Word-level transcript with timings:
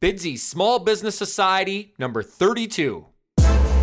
Bidsy 0.00 0.38
Small 0.38 0.80
Business 0.80 1.16
Society, 1.16 1.94
number 1.98 2.22
32. 2.22 3.06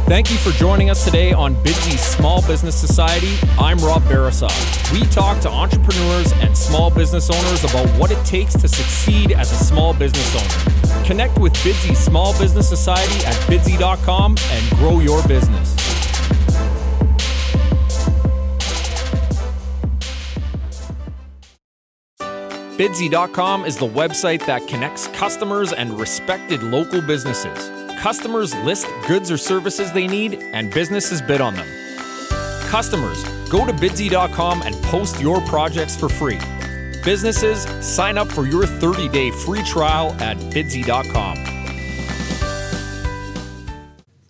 Thank 0.06 0.30
you 0.30 0.36
for 0.38 0.52
joining 0.52 0.90
us 0.90 1.06
today 1.06 1.32
on 1.32 1.56
Bidsy 1.64 1.98
Small 1.98 2.46
Business 2.46 2.76
Society. 2.76 3.34
I'm 3.58 3.78
Rob 3.78 4.02
Barasov. 4.04 4.52
We 4.92 5.08
talk 5.08 5.40
to 5.42 5.50
entrepreneurs 5.50 6.34
and 6.34 6.56
small 6.56 6.92
business 6.92 7.30
owners 7.30 7.64
about 7.64 7.88
what 7.98 8.12
it 8.12 8.24
takes 8.26 8.54
to 8.54 8.68
succeed 8.68 9.32
as 9.32 9.52
a 9.54 9.64
small 9.64 9.94
business 9.94 10.36
owner. 10.36 11.06
Connect 11.06 11.40
with 11.40 11.54
Bidsy 11.56 11.96
Small 11.96 12.38
Business 12.38 12.68
Society 12.68 13.26
at 13.26 13.36
bidsy.com 13.48 14.36
and 14.52 14.78
grow 14.78 15.00
your 15.00 15.26
business. 15.28 15.91
Bidsy.com 22.82 23.64
is 23.64 23.78
the 23.78 23.88
website 23.88 24.44
that 24.48 24.68
connects 24.68 25.06
customers 25.10 25.72
and 25.72 26.00
respected 26.00 26.64
local 26.64 27.00
businesses. 27.00 27.70
Customers 28.00 28.56
list 28.64 28.88
goods 29.08 29.30
or 29.30 29.38
services 29.38 29.92
they 29.92 30.08
need, 30.08 30.34
and 30.54 30.74
businesses 30.74 31.22
bid 31.22 31.42
on 31.42 31.54
them. 31.54 31.68
Customers, 32.70 33.24
go 33.50 33.68
to 33.68 33.72
bidsy.com 33.72 34.64
and 34.64 34.74
post 34.86 35.22
your 35.22 35.42
projects 35.42 35.96
for 35.96 36.10
free. 36.10 36.40
Businesses, 37.06 37.68
sign 37.86 38.18
up 38.18 38.28
for 38.28 38.48
your 38.48 38.66
30 38.66 39.10
day 39.10 39.30
free 39.30 39.62
trial 39.62 40.14
at 40.20 40.38
bidsy.com. 40.38 41.38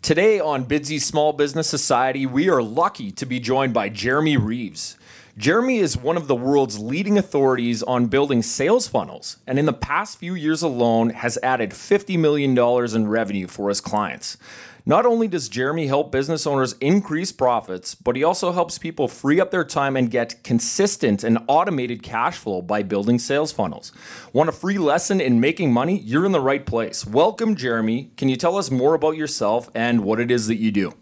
Today 0.01 0.41
on 0.41 0.65
Bidsy 0.65 0.99
Small 0.99 1.31
Business 1.31 1.69
Society, 1.69 2.25
we 2.25 2.49
are 2.49 2.61
lucky 2.61 3.11
to 3.11 3.25
be 3.25 3.39
joined 3.39 3.73
by 3.73 3.87
Jeremy 3.87 4.35
Reeves. 4.35 4.97
Jeremy 5.41 5.79
is 5.79 5.97
one 5.97 6.17
of 6.17 6.27
the 6.27 6.35
world's 6.35 6.77
leading 6.77 7.17
authorities 7.17 7.81
on 7.81 8.05
building 8.05 8.43
sales 8.43 8.87
funnels, 8.87 9.37
and 9.47 9.57
in 9.57 9.65
the 9.65 9.73
past 9.73 10.19
few 10.19 10.35
years 10.35 10.61
alone 10.61 11.09
has 11.09 11.39
added 11.41 11.71
$50 11.71 12.19
million 12.19 12.55
in 12.55 13.07
revenue 13.07 13.47
for 13.47 13.69
his 13.69 13.81
clients. 13.81 14.37
Not 14.85 15.03
only 15.03 15.27
does 15.27 15.49
Jeremy 15.49 15.87
help 15.87 16.11
business 16.11 16.45
owners 16.45 16.73
increase 16.73 17.31
profits, 17.31 17.95
but 17.95 18.15
he 18.15 18.23
also 18.23 18.51
helps 18.51 18.77
people 18.77 19.07
free 19.07 19.41
up 19.41 19.49
their 19.49 19.63
time 19.63 19.97
and 19.97 20.11
get 20.11 20.43
consistent 20.43 21.23
and 21.23 21.39
automated 21.47 22.03
cash 22.03 22.37
flow 22.37 22.61
by 22.61 22.83
building 22.83 23.17
sales 23.17 23.51
funnels. 23.51 23.91
Want 24.33 24.47
a 24.49 24.51
free 24.51 24.77
lesson 24.77 25.19
in 25.19 25.39
making 25.39 25.73
money? 25.73 25.97
You're 26.01 26.27
in 26.27 26.33
the 26.33 26.39
right 26.39 26.67
place. 26.67 27.03
Welcome, 27.03 27.55
Jeremy. 27.55 28.11
Can 28.15 28.29
you 28.29 28.35
tell 28.35 28.59
us 28.59 28.69
more 28.69 28.93
about 28.93 29.17
yourself 29.17 29.71
and 29.73 30.03
what 30.03 30.19
it 30.19 30.29
is 30.29 30.45
that 30.45 30.57
you 30.57 30.69
do? 30.69 30.93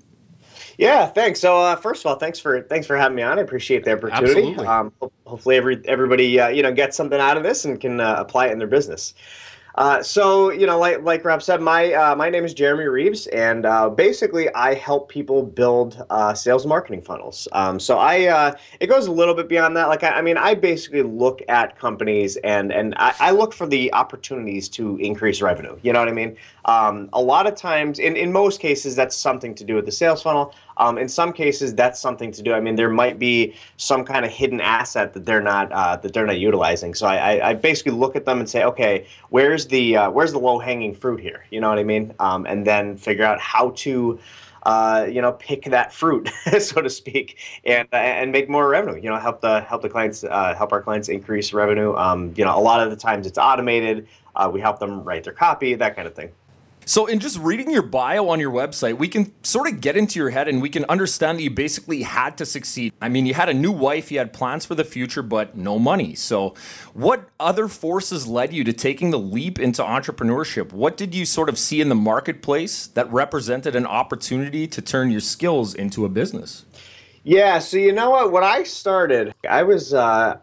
Yeah, 0.79 1.07
thanks. 1.07 1.41
So 1.41 1.57
uh, 1.57 1.75
first 1.75 2.05
of 2.05 2.09
all, 2.09 2.15
thanks 2.15 2.39
for 2.39 2.61
thanks 2.61 2.87
for 2.87 2.95
having 2.95 3.17
me 3.17 3.21
on. 3.21 3.37
I 3.37 3.41
appreciate 3.41 3.83
the 3.83 3.91
opportunity. 3.91 4.55
Um, 4.65 4.93
hopefully, 5.25 5.57
every 5.57 5.81
everybody 5.85 6.39
uh, 6.39 6.47
you 6.47 6.63
know 6.63 6.71
gets 6.71 6.95
something 6.95 7.19
out 7.19 7.35
of 7.35 7.43
this 7.43 7.65
and 7.65 7.81
can 7.81 7.99
uh, 7.99 8.15
apply 8.17 8.47
it 8.47 8.53
in 8.53 8.59
their 8.59 8.67
business. 8.67 9.13
Uh, 9.79 10.03
so 10.03 10.51
you 10.51 10.65
know, 10.65 10.77
like 10.77 11.01
like 11.03 11.23
Rob 11.23 11.41
said, 11.41 11.61
my 11.61 11.93
uh, 11.93 12.15
my 12.15 12.29
name 12.29 12.43
is 12.43 12.53
Jeremy 12.53 12.85
Reeves, 12.85 13.27
and 13.27 13.65
uh, 13.65 13.89
basically 13.89 14.53
I 14.53 14.73
help 14.73 15.09
people 15.09 15.41
build 15.41 16.05
uh, 16.09 16.33
sales 16.33 16.65
marketing 16.65 17.01
funnels. 17.01 17.47
Um, 17.53 17.79
so 17.79 17.97
I 17.97 18.25
uh, 18.25 18.55
it 18.81 18.87
goes 18.87 19.07
a 19.07 19.11
little 19.11 19.33
bit 19.33 19.47
beyond 19.47 19.77
that. 19.77 19.87
Like 19.87 20.03
I, 20.03 20.09
I, 20.09 20.21
mean, 20.21 20.35
I 20.37 20.53
basically 20.53 21.03
look 21.03 21.41
at 21.47 21.79
companies 21.79 22.35
and 22.37 22.73
and 22.73 22.93
I, 22.97 23.15
I, 23.19 23.31
look 23.31 23.53
for 23.53 23.67
the 23.67 23.93
opportunities 23.93 24.67
to 24.69 24.97
increase 24.97 25.41
revenue. 25.41 25.77
You 25.81 25.93
know 25.93 25.99
what 25.99 26.09
I 26.09 26.13
mean? 26.13 26.35
Um, 26.65 27.09
a 27.13 27.21
lot 27.21 27.47
of 27.47 27.55
times, 27.55 27.99
in 27.99 28.17
in 28.17 28.33
most 28.33 28.59
cases, 28.59 28.97
that's 28.97 29.15
something 29.15 29.55
to 29.55 29.63
do 29.63 29.75
with 29.75 29.85
the 29.85 29.93
sales 29.93 30.21
funnel. 30.21 30.53
Um, 30.79 30.97
in 30.97 31.09
some 31.09 31.33
cases, 31.33 31.75
that's 31.75 31.99
something 31.99 32.31
to 32.31 32.41
do. 32.41 32.53
I 32.53 32.61
mean, 32.61 32.75
there 32.75 32.89
might 32.89 33.19
be 33.19 33.53
some 33.75 34.05
kind 34.05 34.25
of 34.25 34.31
hidden 34.31 34.61
asset 34.61 35.13
that 35.13 35.25
they're 35.25 35.41
not 35.41 35.71
uh, 35.71 35.97
that 35.97 36.13
they're 36.13 36.25
not 36.25 36.39
utilizing. 36.39 36.93
So 36.93 37.05
I, 37.05 37.49
I, 37.49 37.53
basically 37.53 37.91
look 37.91 38.15
at 38.15 38.25
them 38.25 38.39
and 38.39 38.49
say, 38.49 38.63
okay, 38.63 39.05
where's 39.29 39.67
the 39.67 39.97
uh, 39.97 40.09
where's 40.09 40.31
the 40.31 40.39
low 40.39 40.57
hanging 40.57 40.95
fruit 40.95 41.19
here? 41.19 41.45
You 41.51 41.59
know 41.59 41.69
what 41.69 41.79
I 41.79 41.83
mean? 41.83 42.13
Um, 42.19 42.45
and 42.45 42.65
then 42.65 42.97
figure 42.97 43.25
out 43.25 43.39
how 43.39 43.71
to. 43.77 44.19
Uh, 44.63 45.07
you 45.09 45.21
know, 45.21 45.31
pick 45.31 45.63
that 45.63 45.93
fruit, 45.93 46.29
so 46.59 46.81
to 46.81 46.89
speak, 46.89 47.37
and 47.63 47.87
uh, 47.93 47.95
and 47.95 48.29
make 48.29 48.49
more 48.49 48.67
revenue. 48.67 49.01
You 49.01 49.09
know, 49.09 49.15
help 49.15 49.39
the 49.39 49.61
help 49.61 49.81
the 49.81 49.87
clients, 49.87 50.25
uh, 50.25 50.53
help 50.53 50.73
our 50.73 50.81
clients 50.81 51.07
increase 51.07 51.53
revenue. 51.53 51.95
Um, 51.95 52.33
you 52.35 52.43
know, 52.43 52.55
a 52.55 52.59
lot 52.59 52.81
of 52.81 52.89
the 52.89 52.97
times 52.97 53.25
it's 53.25 53.37
automated. 53.37 54.05
Uh, 54.35 54.49
we 54.51 54.59
help 54.59 54.77
them 54.77 55.01
write 55.05 55.23
their 55.23 55.33
copy, 55.33 55.75
that 55.75 55.95
kind 55.95 56.09
of 56.09 56.13
thing. 56.13 56.29
So, 56.89 57.05
in 57.05 57.19
just 57.19 57.37
reading 57.37 57.69
your 57.69 57.83
bio 57.83 58.29
on 58.29 58.39
your 58.39 58.51
website, 58.51 58.97
we 58.97 59.07
can 59.07 59.31
sort 59.43 59.67
of 59.67 59.79
get 59.79 59.95
into 59.95 60.17
your 60.17 60.31
head 60.31 60.47
and 60.47 60.59
we 60.59 60.69
can 60.69 60.85
understand 60.85 61.37
that 61.37 61.43
you 61.43 61.51
basically 61.51 62.01
had 62.01 62.35
to 62.39 62.47
succeed. 62.47 62.93
I 62.99 63.09
mean, 63.09 63.27
you 63.27 63.35
had 63.35 63.47
a 63.47 63.53
new 63.53 63.71
wife, 63.71 64.11
you 64.11 64.17
had 64.17 64.33
plans 64.33 64.65
for 64.65 64.73
the 64.73 64.83
future, 64.83 65.21
but 65.21 65.55
no 65.55 65.77
money. 65.77 66.15
So, 66.15 66.55
what 66.95 67.29
other 67.39 67.67
forces 67.67 68.25
led 68.25 68.53
you 68.53 68.63
to 68.63 68.73
taking 68.73 69.11
the 69.11 69.19
leap 69.19 69.59
into 69.59 69.83
entrepreneurship? 69.83 70.73
What 70.73 70.97
did 70.97 71.13
you 71.13 71.25
sort 71.25 71.47
of 71.47 71.59
see 71.59 71.79
in 71.79 71.89
the 71.89 71.95
marketplace 71.95 72.87
that 72.87 73.07
represented 73.13 73.75
an 73.75 73.85
opportunity 73.85 74.65
to 74.65 74.81
turn 74.81 75.11
your 75.11 75.21
skills 75.21 75.75
into 75.75 76.05
a 76.05 76.09
business? 76.09 76.65
Yeah, 77.21 77.59
so 77.59 77.77
you 77.77 77.91
know 77.91 78.09
what? 78.09 78.31
When 78.31 78.43
I 78.43 78.63
started, 78.63 79.35
I 79.47 79.61
was 79.61 79.93
uh, 79.93 80.39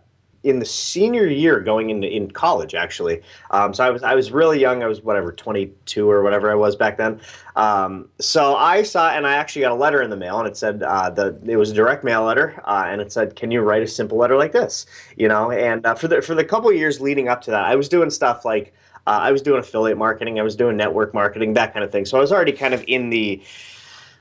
in 0.47 0.61
the 0.61 0.65
senior 0.65 1.27
year 1.27 1.59
going 1.61 1.91
into 1.91 2.09
in 2.09 2.31
college 2.31 2.75
actually. 2.75 3.21
Um, 3.51 3.75
so 3.75 3.85
I 3.85 3.91
was 3.91 4.03
I 4.05 4.15
was 4.15 4.31
really 4.31 4.61
young. 4.61 4.83
I 4.83 4.87
was 4.87 5.03
whatever 5.03 5.33
22 5.33 6.09
or 6.09 6.23
whatever 6.23 6.51
I 6.51 6.55
was 6.55 6.77
back 6.77 6.97
then. 6.97 7.21
Um, 7.57 8.09
so 8.21 8.55
I 8.55 8.85
saw 8.85 9.11
and 9.11 9.27
I 9.27 9.35
actually 9.35 9.63
got 9.63 9.73
a 9.73 9.75
letter 9.75 10.03
in 10.03 10.11
the 10.11 10.17
mail 10.17 10.39
and 10.39 10.47
it 10.47 10.57
said 10.57 10.85
uh, 10.85 11.11
the 11.11 11.39
it 11.45 11.57
was 11.57 11.73
a 11.73 11.75
direct 11.75 12.05
mail 12.05 12.23
letter 12.23 12.63
uh, 12.65 12.85
and 12.87 13.01
it 13.01 13.13
said 13.13 13.35
can 13.35 13.51
you 13.51 13.61
write 13.61 13.83
a 13.83 13.89
simple 13.89 14.19
letter 14.19 14.37
like 14.37 14.53
this 14.53 14.87
you 15.17 15.27
know 15.27 15.51
and 15.51 15.85
uh, 15.85 15.95
for 15.95 16.07
the 16.07 16.23
for 16.23 16.35
the 16.37 16.45
couple 16.45 16.73
years 16.73 17.01
leading 17.01 17.29
up 17.29 17.43
to 17.43 17.51
that 17.51 17.65
I 17.65 17.75
was 17.75 17.89
doing 17.89 18.11
stuff 18.11 18.45
like 18.45 18.73
uh, 19.09 19.19
I 19.23 19.33
was 19.33 19.43
doing 19.43 19.59
affiliate 19.59 19.99
marketing 19.99 20.39
I 20.39 20.43
was 20.43 20.55
doing 20.55 20.77
network 20.77 21.13
marketing 21.13 21.55
that 21.55 21.73
kind 21.73 21.85
of 21.85 21.91
thing. 21.91 22.05
So 22.05 22.19
I 22.19 22.21
was 22.21 22.31
already 22.31 22.53
kind 22.53 22.73
of 22.73 22.85
in 22.87 23.11
the 23.11 23.43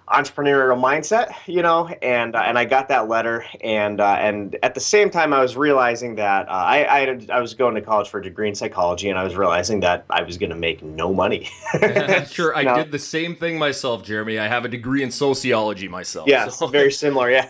entrepreneurial 0.07 0.79
mindset, 0.79 1.33
you 1.47 1.63
know, 1.63 1.87
and 2.01 2.35
uh, 2.35 2.39
and 2.39 2.59
I 2.59 2.65
got 2.65 2.89
that 2.89 3.09
letter, 3.09 3.43
and 3.61 3.99
uh, 3.99 4.17
and 4.19 4.55
at 4.61 4.75
the 4.75 4.79
same 4.79 5.09
time, 5.09 5.33
I 5.33 5.41
was 5.41 5.57
realizing 5.57 6.15
that 6.15 6.47
uh, 6.47 6.51
I 6.51 6.95
I, 6.95 6.99
had, 6.99 7.29
I, 7.31 7.41
was 7.41 7.55
going 7.55 7.73
to 7.75 7.81
college 7.81 8.09
for 8.09 8.19
a 8.19 8.23
degree 8.23 8.47
in 8.47 8.53
psychology, 8.53 9.09
and 9.09 9.17
I 9.17 9.23
was 9.23 9.35
realizing 9.35 9.79
that 9.79 10.05
I 10.11 10.21
was 10.21 10.37
going 10.37 10.51
to 10.51 10.55
make 10.55 10.83
no 10.83 11.11
money. 11.11 11.49
sure, 12.27 12.55
I 12.55 12.63
did 12.83 12.91
the 12.91 12.99
same 12.99 13.35
thing 13.35 13.57
myself, 13.57 14.03
Jeremy. 14.03 14.37
I 14.37 14.47
have 14.47 14.63
a 14.63 14.69
degree 14.69 15.01
in 15.01 15.09
sociology 15.09 15.87
myself. 15.87 16.27
Yeah, 16.27 16.49
so. 16.49 16.67
very 16.67 16.91
similar. 17.05 17.31
Yeah, 17.31 17.49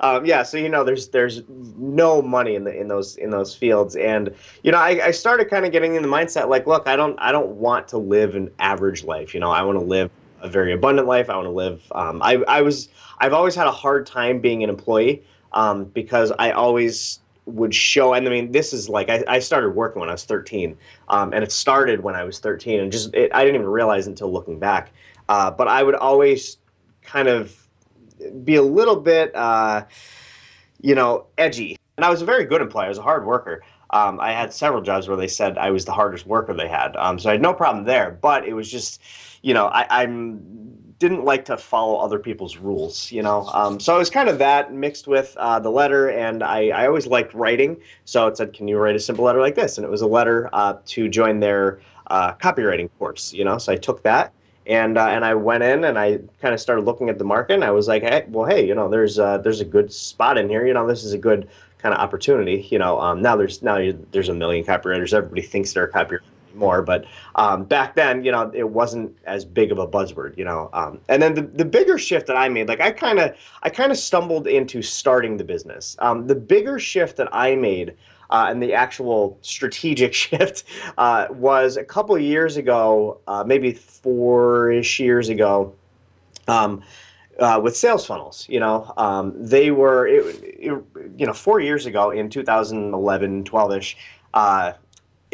um, 0.00 0.26
yeah. 0.26 0.42
So 0.42 0.58
you 0.58 0.68
know, 0.68 0.82
there's 0.82 1.08
there's 1.08 1.42
no 1.48 2.20
money 2.20 2.56
in 2.56 2.64
the 2.64 2.76
in 2.76 2.88
those 2.88 3.16
in 3.16 3.30
those 3.30 3.54
fields, 3.54 3.94
and 3.94 4.34
you 4.64 4.72
know, 4.72 4.78
I, 4.78 5.06
I 5.06 5.10
started 5.12 5.48
kind 5.48 5.64
of 5.64 5.70
getting 5.70 5.94
in 5.94 6.02
the 6.02 6.08
mindset 6.08 6.48
like, 6.48 6.66
look, 6.66 6.88
I 6.88 6.96
don't 6.96 7.16
I 7.20 7.30
don't 7.30 7.50
want 7.50 7.86
to 7.88 7.98
live 7.98 8.34
an 8.34 8.50
average 8.58 9.04
life. 9.04 9.34
You 9.34 9.40
know, 9.40 9.52
I 9.52 9.62
want 9.62 9.78
to 9.78 9.84
live 9.84 10.10
a 10.46 10.50
very 10.50 10.72
abundant 10.72 11.06
life. 11.08 11.28
I 11.28 11.36
want 11.36 11.46
to 11.46 11.50
live. 11.50 11.82
Um, 11.92 12.22
I, 12.22 12.34
I 12.48 12.62
was 12.62 12.88
I've 13.18 13.32
always 13.32 13.54
had 13.54 13.66
a 13.66 13.72
hard 13.72 14.06
time 14.06 14.40
being 14.40 14.62
an 14.62 14.70
employee 14.70 15.22
um, 15.52 15.84
because 15.84 16.32
I 16.38 16.52
always 16.52 17.20
would 17.46 17.74
show. 17.74 18.14
And 18.14 18.26
I 18.26 18.30
mean, 18.30 18.52
this 18.52 18.72
is 18.72 18.88
like 18.88 19.08
I, 19.08 19.24
I 19.28 19.38
started 19.38 19.70
working 19.70 20.00
when 20.00 20.08
I 20.08 20.12
was 20.12 20.24
13, 20.24 20.76
um, 21.08 21.32
and 21.32 21.42
it 21.42 21.52
started 21.52 22.02
when 22.02 22.14
I 22.14 22.24
was 22.24 22.38
13, 22.38 22.80
and 22.80 22.92
just 22.92 23.14
it, 23.14 23.30
I 23.34 23.44
didn't 23.44 23.56
even 23.56 23.68
realize 23.68 24.06
until 24.06 24.32
looking 24.32 24.58
back. 24.58 24.92
Uh, 25.28 25.50
but 25.50 25.68
I 25.68 25.82
would 25.82 25.94
always 25.94 26.58
kind 27.02 27.28
of 27.28 27.66
be 28.44 28.56
a 28.56 28.62
little 28.62 28.96
bit, 28.96 29.34
uh, 29.34 29.84
you 30.80 30.94
know, 30.94 31.26
edgy. 31.38 31.76
And 31.96 32.04
I 32.04 32.10
was 32.10 32.22
a 32.22 32.24
very 32.24 32.44
good 32.44 32.60
employee. 32.60 32.86
I 32.86 32.88
was 32.88 32.98
a 32.98 33.02
hard 33.02 33.26
worker. 33.26 33.62
Um, 33.90 34.20
I 34.20 34.32
had 34.32 34.52
several 34.52 34.82
jobs 34.82 35.08
where 35.08 35.16
they 35.16 35.28
said 35.28 35.56
I 35.58 35.70
was 35.70 35.84
the 35.84 35.92
hardest 35.92 36.26
worker 36.26 36.52
they 36.52 36.68
had. 36.68 36.96
Um, 36.96 37.18
so 37.18 37.28
I 37.28 37.32
had 37.32 37.42
no 37.42 37.54
problem 37.54 37.84
there. 37.84 38.10
But 38.10 38.46
it 38.46 38.52
was 38.52 38.70
just, 38.70 39.00
you 39.46 39.54
know, 39.54 39.66
I, 39.68 40.02
I'm 40.02 40.40
didn't 40.98 41.24
like 41.24 41.44
to 41.44 41.56
follow 41.56 41.98
other 41.98 42.18
people's 42.18 42.56
rules, 42.56 43.12
you 43.12 43.22
know. 43.22 43.46
Um, 43.52 43.78
so 43.78 43.94
it 43.94 43.98
was 43.98 44.10
kind 44.10 44.28
of 44.28 44.38
that 44.38 44.72
mixed 44.72 45.06
with 45.06 45.36
uh, 45.36 45.60
the 45.60 45.70
letter, 45.70 46.08
and 46.08 46.42
I, 46.42 46.70
I 46.70 46.86
always 46.88 47.06
liked 47.06 47.32
writing. 47.32 47.76
So 48.06 48.26
it 48.26 48.36
said, 48.36 48.52
"Can 48.52 48.66
you 48.66 48.76
write 48.76 48.96
a 48.96 48.98
simple 48.98 49.24
letter 49.24 49.40
like 49.40 49.54
this?" 49.54 49.78
And 49.78 49.84
it 49.84 49.90
was 49.90 50.00
a 50.00 50.06
letter 50.06 50.50
uh, 50.52 50.78
to 50.86 51.08
join 51.08 51.38
their 51.38 51.78
uh, 52.08 52.32
copywriting 52.34 52.90
course, 52.98 53.32
you 53.32 53.44
know. 53.44 53.56
So 53.56 53.72
I 53.72 53.76
took 53.76 54.02
that, 54.02 54.32
and 54.66 54.98
uh, 54.98 55.06
and 55.06 55.24
I 55.24 55.34
went 55.34 55.62
in 55.62 55.84
and 55.84 55.96
I 55.96 56.18
kind 56.42 56.52
of 56.52 56.60
started 56.60 56.84
looking 56.84 57.08
at 57.08 57.18
the 57.18 57.24
market. 57.24 57.54
and 57.54 57.62
I 57.62 57.70
was 57.70 57.86
like, 57.86 58.02
"Hey, 58.02 58.24
well, 58.26 58.46
hey, 58.46 58.66
you 58.66 58.74
know, 58.74 58.88
there's 58.88 59.20
uh, 59.20 59.38
there's 59.38 59.60
a 59.60 59.64
good 59.64 59.92
spot 59.92 60.38
in 60.38 60.48
here. 60.48 60.66
You 60.66 60.74
know, 60.74 60.88
this 60.88 61.04
is 61.04 61.12
a 61.12 61.18
good 61.18 61.48
kind 61.78 61.94
of 61.94 62.00
opportunity. 62.00 62.66
You 62.68 62.80
know, 62.80 63.00
um, 63.00 63.22
now 63.22 63.36
there's 63.36 63.62
now 63.62 63.78
there's 64.10 64.28
a 64.28 64.34
million 64.34 64.64
copywriters. 64.64 65.14
Everybody 65.14 65.42
thinks 65.42 65.72
they're 65.72 65.84
a 65.84 65.92
copywriter 65.92 66.20
more. 66.56 66.82
But 66.82 67.06
um, 67.34 67.64
back 67.64 67.94
then, 67.94 68.24
you 68.24 68.32
know, 68.32 68.50
it 68.54 68.68
wasn't 68.68 69.16
as 69.24 69.44
big 69.44 69.72
of 69.72 69.78
a 69.78 69.86
buzzword, 69.86 70.36
you 70.36 70.44
know. 70.44 70.70
Um, 70.72 71.00
and 71.08 71.22
then 71.22 71.34
the, 71.34 71.42
the 71.42 71.64
bigger 71.64 71.98
shift 71.98 72.26
that 72.26 72.36
I 72.36 72.48
made, 72.48 72.68
like 72.68 72.80
I 72.80 72.90
kind 72.90 73.18
of 73.18 73.36
I 73.62 73.70
kind 73.70 73.92
of 73.92 73.98
stumbled 73.98 74.46
into 74.46 74.82
starting 74.82 75.36
the 75.36 75.44
business. 75.44 75.96
Um, 76.00 76.26
the 76.26 76.34
bigger 76.34 76.78
shift 76.78 77.16
that 77.16 77.28
I 77.32 77.56
made. 77.56 77.94
Uh, 78.28 78.48
and 78.48 78.60
the 78.60 78.74
actual 78.74 79.38
strategic 79.40 80.12
shift 80.24 80.64
uh, 80.98 81.28
was 81.30 81.76
a 81.76 81.84
couple 81.84 82.18
years 82.18 82.56
ago, 82.56 83.20
uh, 83.28 83.44
maybe 83.46 83.72
four-ish 83.72 84.98
years 84.98 85.28
ago. 85.28 85.72
Um, 86.48 86.82
uh, 87.38 87.60
with 87.62 87.76
sales 87.76 88.06
funnels. 88.06 88.46
You 88.48 88.60
know, 88.60 88.92
um, 88.96 89.34
they 89.36 89.70
were, 89.70 90.06
it, 90.06 90.42
it, 90.42 90.84
you 91.16 91.26
know, 91.26 91.32
four 91.32 91.60
years 91.60 91.86
ago 91.86 92.10
in 92.10 92.30
2011, 92.30 93.44
12 93.44 93.72
ish, 93.74 93.96
uh, 94.34 94.72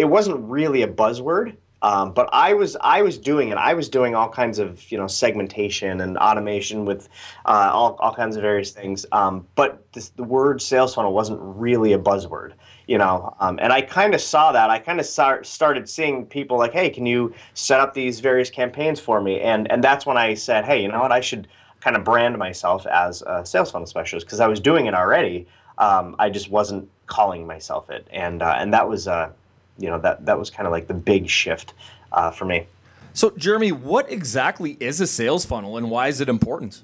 it 0.02 0.08
wasn't 0.08 0.38
really 0.50 0.82
a 0.82 0.88
buzzword. 0.88 1.56
Um, 1.82 2.12
but 2.12 2.28
I 2.32 2.54
was 2.54 2.76
I 2.80 3.02
was 3.02 3.18
doing 3.18 3.48
it. 3.48 3.58
I 3.58 3.74
was 3.74 3.88
doing 3.88 4.14
all 4.14 4.28
kinds 4.28 4.60
of 4.60 4.90
you 4.92 4.96
know 4.98 5.08
segmentation 5.08 6.00
and 6.00 6.16
automation 6.16 6.84
with 6.84 7.08
uh, 7.44 7.70
all 7.72 7.96
all 7.98 8.14
kinds 8.14 8.36
of 8.36 8.42
various 8.42 8.70
things. 8.70 9.04
Um, 9.10 9.46
but 9.56 9.84
this, 9.92 10.10
the 10.10 10.22
word 10.22 10.62
sales 10.62 10.94
funnel 10.94 11.12
wasn't 11.12 11.40
really 11.42 11.92
a 11.92 11.98
buzzword, 11.98 12.52
you 12.86 12.98
know. 12.98 13.34
Um, 13.40 13.58
and 13.60 13.72
I 13.72 13.82
kind 13.82 14.14
of 14.14 14.20
saw 14.20 14.52
that. 14.52 14.70
I 14.70 14.78
kind 14.78 15.00
of 15.00 15.06
start, 15.06 15.44
started 15.44 15.88
seeing 15.88 16.24
people 16.24 16.56
like, 16.56 16.72
hey, 16.72 16.88
can 16.88 17.04
you 17.04 17.34
set 17.54 17.80
up 17.80 17.94
these 17.94 18.20
various 18.20 18.48
campaigns 18.48 19.00
for 19.00 19.20
me? 19.20 19.40
And 19.40 19.70
and 19.72 19.82
that's 19.82 20.06
when 20.06 20.16
I 20.16 20.34
said, 20.34 20.64
hey, 20.64 20.82
you 20.82 20.88
know 20.88 21.00
what, 21.00 21.10
I 21.10 21.20
should 21.20 21.48
kind 21.80 21.96
of 21.96 22.04
brand 22.04 22.38
myself 22.38 22.86
as 22.86 23.22
a 23.22 23.44
sales 23.44 23.72
funnel 23.72 23.88
specialist 23.88 24.26
because 24.26 24.38
I 24.38 24.46
was 24.46 24.60
doing 24.60 24.86
it 24.86 24.94
already. 24.94 25.48
Um, 25.78 26.14
I 26.20 26.30
just 26.30 26.48
wasn't 26.48 26.88
calling 27.06 27.44
myself 27.44 27.90
it, 27.90 28.06
and 28.12 28.40
uh, 28.40 28.54
and 28.56 28.72
that 28.72 28.88
was 28.88 29.08
uh, 29.08 29.32
you 29.78 29.88
know 29.88 29.98
that 30.00 30.26
that 30.26 30.38
was 30.38 30.50
kind 30.50 30.66
of 30.66 30.72
like 30.72 30.86
the 30.86 30.94
big 30.94 31.28
shift 31.28 31.74
uh, 32.12 32.30
for 32.30 32.44
me. 32.44 32.66
So, 33.14 33.30
Jeremy, 33.36 33.72
what 33.72 34.10
exactly 34.10 34.76
is 34.80 35.00
a 35.00 35.06
sales 35.06 35.44
funnel, 35.44 35.76
and 35.76 35.90
why 35.90 36.08
is 36.08 36.20
it 36.20 36.28
important? 36.28 36.82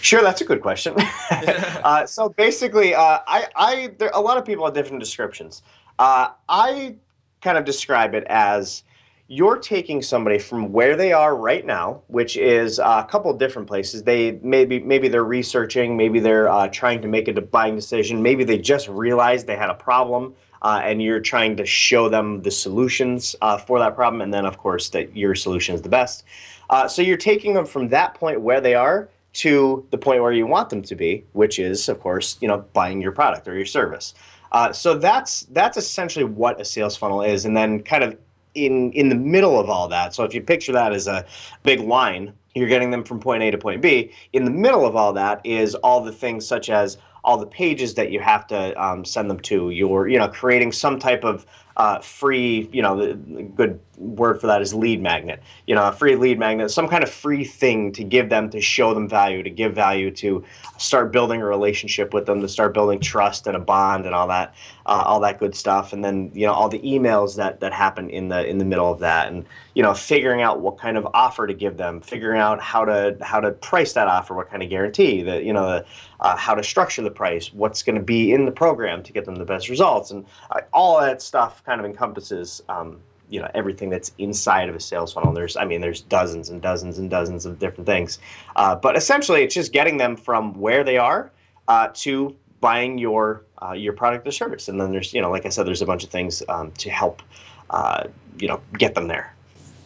Sure, 0.00 0.22
that's 0.22 0.40
a 0.40 0.44
good 0.44 0.62
question. 0.62 0.94
uh, 1.30 2.06
so 2.06 2.30
basically, 2.30 2.94
uh, 2.94 3.18
I, 3.26 3.46
I 3.54 3.90
there, 3.98 4.10
a 4.14 4.20
lot 4.20 4.38
of 4.38 4.44
people 4.44 4.64
have 4.64 4.74
different 4.74 5.00
descriptions. 5.00 5.62
Uh, 5.98 6.30
I 6.48 6.96
kind 7.42 7.58
of 7.58 7.64
describe 7.64 8.14
it 8.14 8.24
as 8.28 8.84
you're 9.30 9.58
taking 9.58 10.00
somebody 10.00 10.38
from 10.38 10.72
where 10.72 10.96
they 10.96 11.12
are 11.12 11.36
right 11.36 11.66
now, 11.66 12.00
which 12.06 12.38
is 12.38 12.78
a 12.78 13.06
couple 13.10 13.32
different 13.34 13.68
places. 13.68 14.02
They 14.02 14.38
maybe 14.42 14.80
maybe 14.80 15.08
they're 15.08 15.24
researching, 15.24 15.96
maybe 15.96 16.18
they're 16.18 16.48
uh, 16.48 16.68
trying 16.68 17.02
to 17.02 17.08
make 17.08 17.28
a 17.28 17.38
buying 17.40 17.76
decision, 17.76 18.22
maybe 18.22 18.44
they 18.44 18.58
just 18.58 18.88
realized 18.88 19.46
they 19.46 19.56
had 19.56 19.68
a 19.68 19.74
problem 19.74 20.34
uh, 20.62 20.80
and 20.82 21.02
you're 21.02 21.20
trying 21.20 21.56
to 21.56 21.66
show 21.66 22.08
them 22.08 22.42
the 22.42 22.50
solutions 22.50 23.36
uh, 23.42 23.58
for 23.58 23.78
that 23.78 23.94
problem, 23.94 24.20
and 24.20 24.32
then 24.32 24.44
of 24.44 24.58
course 24.58 24.88
that 24.90 25.16
your 25.16 25.34
solution 25.34 25.74
is 25.74 25.82
the 25.82 25.88
best. 25.88 26.24
Uh, 26.70 26.86
so 26.86 27.02
you're 27.02 27.16
taking 27.16 27.54
them 27.54 27.66
from 27.66 27.88
that 27.88 28.14
point 28.14 28.40
where 28.40 28.60
they 28.60 28.74
are 28.74 29.08
to 29.34 29.86
the 29.90 29.98
point 29.98 30.22
where 30.22 30.32
you 30.32 30.46
want 30.46 30.70
them 30.70 30.82
to 30.82 30.94
be, 30.94 31.24
which 31.32 31.58
is 31.58 31.88
of 31.88 32.00
course 32.00 32.38
you 32.40 32.48
know 32.48 32.64
buying 32.72 33.00
your 33.00 33.12
product 33.12 33.46
or 33.48 33.56
your 33.56 33.66
service. 33.66 34.14
Uh, 34.52 34.72
so 34.72 34.96
that's 34.96 35.42
that's 35.50 35.76
essentially 35.76 36.24
what 36.24 36.60
a 36.60 36.64
sales 36.64 36.96
funnel 36.96 37.22
is, 37.22 37.44
and 37.44 37.56
then 37.56 37.82
kind 37.82 38.02
of 38.02 38.16
in 38.54 38.92
in 38.92 39.08
the 39.08 39.14
middle 39.14 39.58
of 39.60 39.68
all 39.68 39.88
that. 39.88 40.14
So 40.14 40.24
if 40.24 40.34
you 40.34 40.40
picture 40.40 40.72
that 40.72 40.92
as 40.92 41.06
a 41.06 41.24
big 41.62 41.80
line, 41.80 42.32
you're 42.54 42.68
getting 42.68 42.90
them 42.90 43.04
from 43.04 43.20
point 43.20 43.42
A 43.42 43.50
to 43.50 43.58
point 43.58 43.82
B. 43.82 44.12
In 44.32 44.44
the 44.44 44.50
middle 44.50 44.86
of 44.86 44.96
all 44.96 45.12
that 45.12 45.40
is 45.44 45.74
all 45.76 46.00
the 46.02 46.12
things 46.12 46.46
such 46.46 46.70
as 46.70 46.98
all 47.24 47.38
the 47.38 47.46
pages 47.46 47.94
that 47.94 48.10
you 48.10 48.20
have 48.20 48.46
to 48.48 48.82
um, 48.82 49.04
send 49.04 49.28
them 49.30 49.40
to. 49.40 49.70
You're, 49.70 50.08
you 50.08 50.18
know, 50.18 50.28
creating 50.28 50.72
some 50.72 50.98
type 50.98 51.24
of 51.24 51.46
uh, 51.78 52.00
free, 52.00 52.68
you 52.72 52.82
know, 52.82 52.96
the 52.96 53.14
good 53.14 53.78
word 53.98 54.40
for 54.40 54.48
that 54.48 54.60
is 54.60 54.74
lead 54.74 55.00
magnet. 55.00 55.42
You 55.66 55.76
know, 55.76 55.86
a 55.86 55.92
free 55.92 56.16
lead 56.16 56.38
magnet, 56.38 56.70
some 56.70 56.88
kind 56.88 57.04
of 57.04 57.10
free 57.10 57.44
thing 57.44 57.92
to 57.92 58.04
give 58.04 58.28
them 58.28 58.50
to 58.50 58.60
show 58.60 58.94
them 58.94 59.08
value, 59.08 59.42
to 59.44 59.50
give 59.50 59.74
value, 59.74 60.10
to 60.12 60.44
start 60.76 61.12
building 61.12 61.40
a 61.40 61.46
relationship 61.46 62.12
with 62.12 62.26
them, 62.26 62.40
to 62.40 62.48
start 62.48 62.74
building 62.74 63.00
trust 63.00 63.46
and 63.46 63.56
a 63.56 63.60
bond 63.60 64.06
and 64.06 64.14
all 64.14 64.26
that, 64.28 64.54
uh, 64.86 65.02
all 65.06 65.20
that 65.20 65.38
good 65.38 65.54
stuff. 65.54 65.92
And 65.92 66.04
then 66.04 66.30
you 66.34 66.46
know 66.46 66.52
all 66.52 66.68
the 66.68 66.80
emails 66.80 67.36
that 67.36 67.60
that 67.60 67.72
happen 67.72 68.10
in 68.10 68.28
the 68.28 68.44
in 68.46 68.58
the 68.58 68.64
middle 68.64 68.90
of 68.90 68.98
that, 69.00 69.28
and 69.28 69.44
you 69.74 69.82
know 69.82 69.94
figuring 69.94 70.42
out 70.42 70.60
what 70.60 70.78
kind 70.78 70.96
of 70.96 71.06
offer 71.14 71.46
to 71.46 71.54
give 71.54 71.76
them, 71.76 72.00
figuring 72.00 72.40
out 72.40 72.60
how 72.60 72.84
to 72.84 73.16
how 73.20 73.40
to 73.40 73.52
price 73.52 73.92
that 73.92 74.08
offer, 74.08 74.34
what 74.34 74.50
kind 74.50 74.62
of 74.62 74.68
guarantee, 74.68 75.22
that 75.22 75.44
you 75.44 75.52
know 75.52 75.66
the, 75.66 75.86
uh, 76.20 76.36
how 76.36 76.54
to 76.54 76.62
structure 76.62 77.02
the 77.02 77.10
price, 77.10 77.52
what's 77.52 77.82
going 77.82 77.96
to 77.96 78.02
be 78.02 78.32
in 78.32 78.44
the 78.44 78.52
program 78.52 79.02
to 79.02 79.12
get 79.12 79.24
them 79.24 79.36
the 79.36 79.44
best 79.44 79.68
results, 79.68 80.10
and 80.10 80.24
uh, 80.50 80.60
all 80.72 81.00
that 81.00 81.22
stuff 81.22 81.62
kind 81.68 81.80
of 81.80 81.84
encompasses 81.84 82.62
um, 82.70 82.98
you 83.28 83.38
know 83.40 83.50
everything 83.54 83.90
that's 83.90 84.12
inside 84.16 84.70
of 84.70 84.74
a 84.74 84.80
sales 84.80 85.12
funnel. 85.12 85.32
There's 85.32 85.56
I 85.56 85.66
mean 85.66 85.82
there's 85.82 86.00
dozens 86.00 86.48
and 86.48 86.62
dozens 86.62 86.98
and 86.98 87.10
dozens 87.10 87.44
of 87.44 87.58
different 87.58 87.86
things, 87.86 88.18
uh, 88.56 88.74
but 88.74 88.96
essentially 88.96 89.42
it's 89.42 89.54
just 89.54 89.72
getting 89.72 89.98
them 89.98 90.16
from 90.16 90.58
where 90.58 90.82
they 90.82 90.96
are 90.96 91.30
uh, 91.68 91.88
to 91.94 92.34
buying 92.60 92.96
your 92.96 93.44
uh, 93.62 93.72
your 93.72 93.92
product 93.92 94.26
or 94.26 94.32
service. 94.32 94.68
And 94.68 94.80
then 94.80 94.90
there's 94.92 95.12
you 95.12 95.20
know 95.20 95.30
like 95.30 95.44
I 95.44 95.50
said 95.50 95.66
there's 95.66 95.82
a 95.82 95.86
bunch 95.86 96.04
of 96.04 96.10
things 96.10 96.42
um, 96.48 96.72
to 96.72 96.90
help 96.90 97.22
uh, 97.68 98.04
you 98.38 98.48
know 98.48 98.60
get 98.78 98.94
them 98.94 99.06
there. 99.06 99.34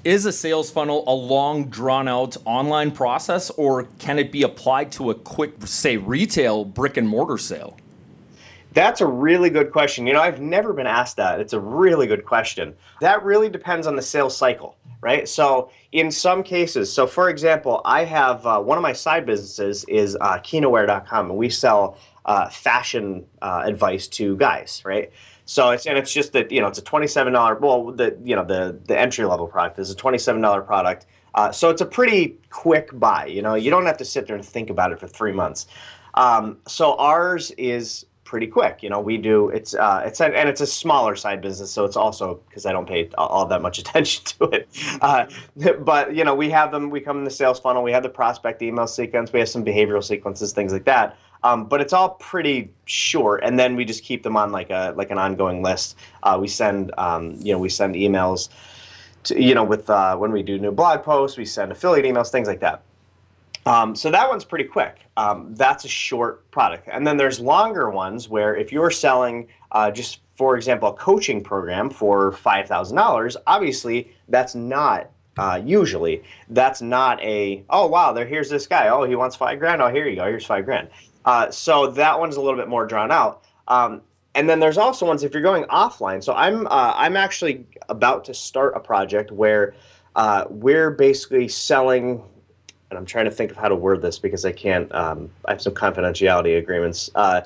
Is 0.05 0.26
a 0.26 0.32
sales 0.32 0.69
funnel 0.70 1.05
a 1.06 1.14
long, 1.14 1.67
drawn 1.67 2.08
out 2.08 2.37
online 2.44 2.90
process, 2.90 3.50
or 3.50 3.85
can 3.99 4.19
it 4.19 4.32
be 4.32 4.43
applied 4.43 4.90
to 4.93 5.11
a 5.11 5.14
quick, 5.14 5.55
say, 5.64 5.96
retail 5.96 6.64
brick 6.64 6.96
and 6.96 7.08
mortar 7.08 7.38
sale? 7.38 7.76
That's 8.73 9.01
a 9.01 9.07
really 9.07 9.51
good 9.51 9.71
question. 9.71 10.07
You 10.07 10.15
know, 10.15 10.21
I've 10.21 10.41
never 10.41 10.73
been 10.73 10.87
asked 10.87 11.17
that. 11.17 11.41
It's 11.41 11.53
a 11.53 11.61
really 11.61 12.07
good 12.07 12.25
question. 12.25 12.75
That 13.01 13.23
really 13.23 13.51
depends 13.51 13.87
on 13.87 13.97
the 13.97 14.03
sales 14.03 14.37
cycle, 14.37 14.77
right? 15.01 15.29
So, 15.29 15.71
in 15.93 16.11
some 16.11 16.43
cases, 16.43 16.91
so 16.91 17.07
for 17.07 17.29
example, 17.29 17.83
I 17.85 18.05
have 18.05 18.47
uh, 18.47 18.61
one 18.61 18.79
of 18.79 18.83
my 18.83 18.95
side 18.95 19.27
businesses 19.27 19.85
is 19.85 20.17
uh, 20.21 20.39
Kinowear.com, 20.39 21.31
and 21.31 21.39
we 21.39 21.51
sell 21.51 21.99
uh, 22.25 22.49
fashion 22.49 23.27
uh, 23.43 23.63
advice 23.65 24.09
to 24.09 24.37
guys, 24.37 24.81
right? 24.85 25.13
So 25.45 25.71
it's 25.71 25.87
and 25.87 25.99
it's 25.99 26.13
just 26.13 26.33
that 26.33 26.51
you 26.51 26.61
know 26.61 26.69
it's 26.69 26.79
a 26.79 26.83
twenty 26.83 27.07
seven 27.07 27.33
dollar 27.33 27.57
well 27.57 27.93
the 27.93 28.17
you 28.23 28.37
know 28.37 28.45
the 28.45 28.79
the 28.87 28.99
entry 28.99 29.25
level 29.25 29.47
product 29.47 29.79
is 29.79 29.91
a 29.91 29.97
twenty 29.97 30.19
seven 30.19 30.41
dollar 30.41 30.63
product. 30.63 31.07
Uh, 31.35 31.51
so 31.51 31.71
it's 31.71 31.81
a 31.81 31.87
pretty 31.87 32.39
quick 32.51 32.91
buy. 32.99 33.27
You 33.27 33.43
know 33.43 33.55
you 33.55 33.71
don't 33.71 33.87
have 33.87 33.99
to 33.99 34.05
sit 34.05 34.27
there 34.27 34.37
and 34.37 34.45
think 34.45 34.71
about 34.71 34.93
it 34.93 35.01
for 35.01 35.09
three 35.09 35.33
months. 35.33 35.67
Um, 36.15 36.59
so 36.67 36.97
ours 36.97 37.51
is 37.53 38.07
pretty 38.32 38.46
quick. 38.46 38.82
You 38.82 38.88
know, 38.88 38.99
we 38.99 39.19
do 39.19 39.50
it's 39.50 39.75
uh, 39.75 40.02
it's 40.06 40.19
and 40.23 40.49
it's 40.49 40.62
a 40.62 40.67
smaller 40.67 41.14
side 41.17 41.43
business, 41.43 41.70
so 41.70 41.84
it's 41.84 41.99
also 41.99 42.40
because 42.49 42.64
I 42.64 42.73
don't 42.73 42.88
pay 42.88 43.11
all 43.19 43.44
that 43.44 43.61
much 43.61 43.79
attention 43.84 44.25
to 44.25 44.44
it. 44.44 44.69
Uh, 45.02 45.26
but 45.81 46.17
you 46.17 46.25
know, 46.25 46.34
we 46.34 46.49
have 46.49 46.73
them. 46.73 46.88
We 46.88 47.00
come 47.00 47.19
in 47.19 47.25
the 47.25 47.31
sales 47.31 47.61
funnel. 47.61 47.82
We 47.82 47.93
have 47.93 48.02
the 48.02 48.08
prospect 48.08 48.62
email 48.62 48.87
sequence. 48.87 49.34
We 49.34 49.40
have 49.40 49.50
some 49.50 49.62
behavioral 49.62 50.02
sequences, 50.02 50.52
things 50.52 50.73
like 50.73 50.87
that. 50.87 51.19
Um, 51.44 51.67
but 51.67 51.82
it's 51.82 51.93
all 51.93 52.11
pretty 52.31 52.73
short, 52.87 53.44
and 53.44 53.58
then 53.58 53.76
we 53.76 53.84
just 53.84 54.02
keep 54.02 54.23
them 54.23 54.35
on 54.35 54.50
like 54.50 54.70
a 54.70 54.94
like 54.96 55.11
an 55.11 55.19
ongoing 55.19 55.62
list. 55.62 55.96
Uh, 56.23 56.38
we 56.40 56.49
send 56.49 56.90
um, 56.96 57.37
you 57.38 57.52
know 57.52 57.58
we 57.58 57.69
send 57.69 57.94
emails. 57.96 58.49
To, 59.25 59.40
you 59.40 59.55
know, 59.55 59.62
with 59.62 59.90
uh, 59.90 60.17
when 60.17 60.32
we 60.32 60.43
do 60.43 60.58
new 60.58 60.73
blog 60.73 61.02
posts, 61.02 61.37
we 61.37 61.44
send 61.44 61.70
affiliate 61.70 62.06
emails, 62.06 62.31
things 62.31 62.49
like 62.49 62.61
that. 62.61 62.82
Um, 63.64 63.94
so 63.94 64.11
that 64.11 64.29
one's 64.29 64.44
pretty 64.44 64.64
quick. 64.64 65.06
Um, 65.17 65.55
that's 65.55 65.85
a 65.85 65.88
short 65.88 66.50
product. 66.50 66.88
And 66.91 67.06
then 67.06 67.17
there's 67.17 67.38
longer 67.38 67.91
ones 67.91 68.29
where 68.29 68.56
if 68.56 68.73
you're 68.73 68.91
selling 68.91 69.49
uh, 69.70 69.91
just, 69.91 70.20
for 70.35 70.56
example, 70.56 70.88
a 70.88 70.94
coaching 70.94 71.43
program 71.43 71.88
for 71.91 72.32
$5,000, 72.32 73.37
obviously 73.47 74.12
that's 74.29 74.55
not 74.55 75.11
uh, 75.38 75.59
usually 75.64 76.23
that's 76.50 76.83
not 76.83 77.19
a 77.23 77.64
oh 77.71 77.87
wow 77.87 78.12
there 78.12 78.26
here's 78.26 78.50
this 78.50 78.66
guy. 78.66 78.88
Oh 78.88 79.04
he 79.04 79.16
wants 79.16 79.35
five 79.35 79.59
grand. 79.59 79.81
Oh 79.81 79.88
here 79.88 80.07
you 80.07 80.16
go. 80.16 80.26
Here's 80.26 80.45
five 80.45 80.66
grand. 80.66 80.90
Uh, 81.25 81.50
so 81.50 81.87
that 81.92 82.21
one's 82.21 82.37
a 82.37 82.40
little 82.42 82.59
bit 82.59 82.69
more 82.69 82.85
drawn 82.85 83.11
out. 83.11 83.42
Um, 83.66 84.02
and 84.35 84.49
then 84.49 84.61
there's 84.61 84.78
also 84.78 85.07
ones 85.07 85.25
if 85.25 85.33
you're 85.33 85.42
going 85.42 85.64
offline 85.64 86.23
so 86.23 86.33
i'm 86.35 86.66
uh, 86.66 86.92
i'm 86.97 87.16
actually 87.16 87.66
about 87.88 88.25
to 88.25 88.35
start 88.35 88.73
a 88.76 88.81
project 88.81 89.31
where 89.31 89.75
uh, 90.14 90.45
we're 90.50 90.90
basically 90.90 91.49
selling 91.49 92.23
and 92.92 92.99
I'm 92.99 93.06
trying 93.06 93.25
to 93.25 93.30
think 93.30 93.50
of 93.50 93.56
how 93.56 93.68
to 93.68 93.75
word 93.75 94.02
this 94.02 94.18
because 94.18 94.44
I 94.44 94.52
can't. 94.52 94.94
Um, 94.94 95.30
I 95.46 95.52
have 95.52 95.62
some 95.62 95.72
confidentiality 95.72 96.58
agreements. 96.58 97.11
Uh, 97.14 97.40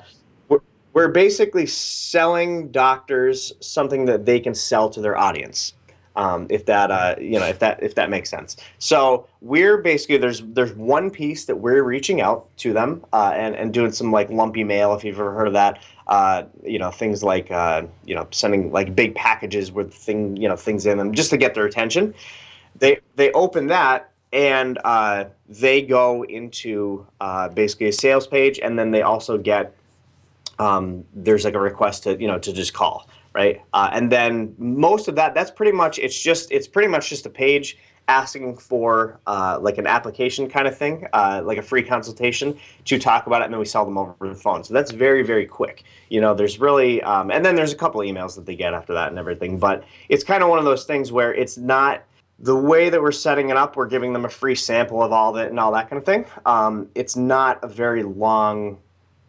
we're, 0.49 0.59
we're 0.91 1.07
basically 1.07 1.65
selling 1.65 2.69
doctors 2.69 3.53
something 3.61 4.03
that 4.05 4.25
they 4.25 4.41
can 4.41 4.53
sell 4.53 4.89
to 4.89 4.99
their 4.99 5.17
audience. 5.17 5.73
Um, 6.17 6.47
if 6.49 6.65
that 6.65 6.91
uh, 6.91 7.15
you 7.17 7.39
know 7.39 7.45
if 7.45 7.59
that 7.59 7.81
if 7.81 7.95
that 7.95 8.09
makes 8.09 8.29
sense. 8.29 8.57
So 8.79 9.27
we're 9.39 9.77
basically 9.77 10.17
there's 10.17 10.41
there's 10.41 10.73
one 10.73 11.11
piece 11.11 11.45
that 11.45 11.55
we're 11.55 11.83
reaching 11.83 12.19
out 12.19 12.49
to 12.57 12.73
them 12.73 13.05
uh, 13.13 13.31
and 13.33 13.55
and 13.55 13.73
doing 13.73 13.93
some 13.93 14.11
like 14.11 14.29
lumpy 14.29 14.65
mail 14.65 14.95
if 14.95 15.03
you've 15.05 15.17
ever 15.17 15.31
heard 15.31 15.47
of 15.47 15.53
that. 15.53 15.81
Uh, 16.07 16.43
you 16.63 16.79
know 16.79 16.91
things 16.91 17.23
like 17.23 17.51
uh, 17.51 17.83
you 18.03 18.15
know 18.15 18.27
sending 18.31 18.71
like 18.71 18.95
big 18.95 19.15
packages 19.15 19.71
with 19.71 19.93
thing 19.93 20.35
you 20.35 20.49
know 20.49 20.57
things 20.57 20.85
in 20.87 20.97
them 20.97 21.13
just 21.13 21.29
to 21.29 21.37
get 21.37 21.53
their 21.53 21.65
attention. 21.65 22.13
They 22.75 22.99
they 23.15 23.31
open 23.31 23.67
that 23.67 24.11
and 24.33 24.77
uh, 24.83 25.25
they 25.47 25.81
go 25.81 26.23
into 26.25 27.05
uh, 27.21 27.49
basically 27.49 27.87
a 27.87 27.93
sales 27.93 28.27
page, 28.27 28.59
and 28.59 28.77
then 28.77 28.91
they 28.91 29.01
also 29.01 29.37
get 29.37 29.73
um, 30.59 31.05
there's 31.13 31.45
like 31.45 31.53
a 31.53 31.59
request 31.59 32.03
to 32.03 32.19
you 32.19 32.27
know 32.27 32.39
to 32.39 32.51
just 32.51 32.73
call, 32.73 33.09
right? 33.33 33.61
Uh, 33.73 33.89
and 33.93 34.11
then 34.11 34.55
most 34.57 35.07
of 35.07 35.15
that 35.15 35.33
that's 35.33 35.51
pretty 35.51 35.71
much 35.71 35.99
it's 35.99 36.19
just 36.19 36.51
it's 36.51 36.67
pretty 36.67 36.87
much 36.87 37.09
just 37.09 37.25
a 37.25 37.29
page 37.29 37.77
asking 38.09 38.55
for 38.57 39.19
uh, 39.27 39.59
like 39.61 39.77
an 39.77 39.85
application 39.85 40.49
kind 40.49 40.65
of 40.65 40.77
thing, 40.77 41.05
uh, 41.11 41.41
like 41.43 41.57
a 41.57 41.61
free 41.61 41.83
consultation 41.83 42.57
to 42.85 42.97
talk 42.97 43.27
about 43.27 43.41
it, 43.41 43.45
and 43.45 43.53
then 43.53 43.59
we 43.59 43.65
sell 43.65 43.83
them 43.83 43.97
over 43.97 44.15
the 44.21 44.35
phone. 44.35 44.63
So 44.63 44.73
that's 44.73 44.91
very 44.91 45.23
very 45.23 45.45
quick. 45.45 45.83
You 46.09 46.19
know, 46.21 46.33
there's 46.33 46.59
really 46.59 47.01
um, 47.03 47.31
and 47.31 47.45
then 47.45 47.55
there's 47.55 47.73
a 47.73 47.77
couple 47.77 48.01
emails 48.01 48.35
that 48.35 48.45
they 48.45 48.55
get 48.55 48.73
after 48.73 48.93
that 48.93 49.09
and 49.09 49.19
everything, 49.19 49.57
but 49.57 49.83
it's 50.09 50.23
kind 50.23 50.43
of 50.43 50.49
one 50.49 50.59
of 50.59 50.65
those 50.65 50.83
things 50.83 51.11
where 51.11 51.33
it's 51.33 51.57
not 51.57 52.03
the 52.39 52.55
way 52.55 52.89
that 52.89 53.01
we're 53.01 53.11
setting 53.11 53.49
it 53.49 53.57
up, 53.57 53.75
we're 53.75 53.87
giving 53.87 54.13
them 54.13 54.25
a 54.25 54.29
free 54.29 54.55
sample 54.55 55.01
of 55.01 55.11
all 55.11 55.35
of 55.35 55.43
it 55.43 55.49
and 55.49 55.59
all 55.59 55.71
that 55.71 55.89
kind 55.89 55.97
of 55.97 56.05
thing. 56.05 56.25
Um, 56.45 56.89
it's 56.93 57.15
not 57.15 57.63
a 57.63 57.67
very 57.67 58.03
long 58.03 58.77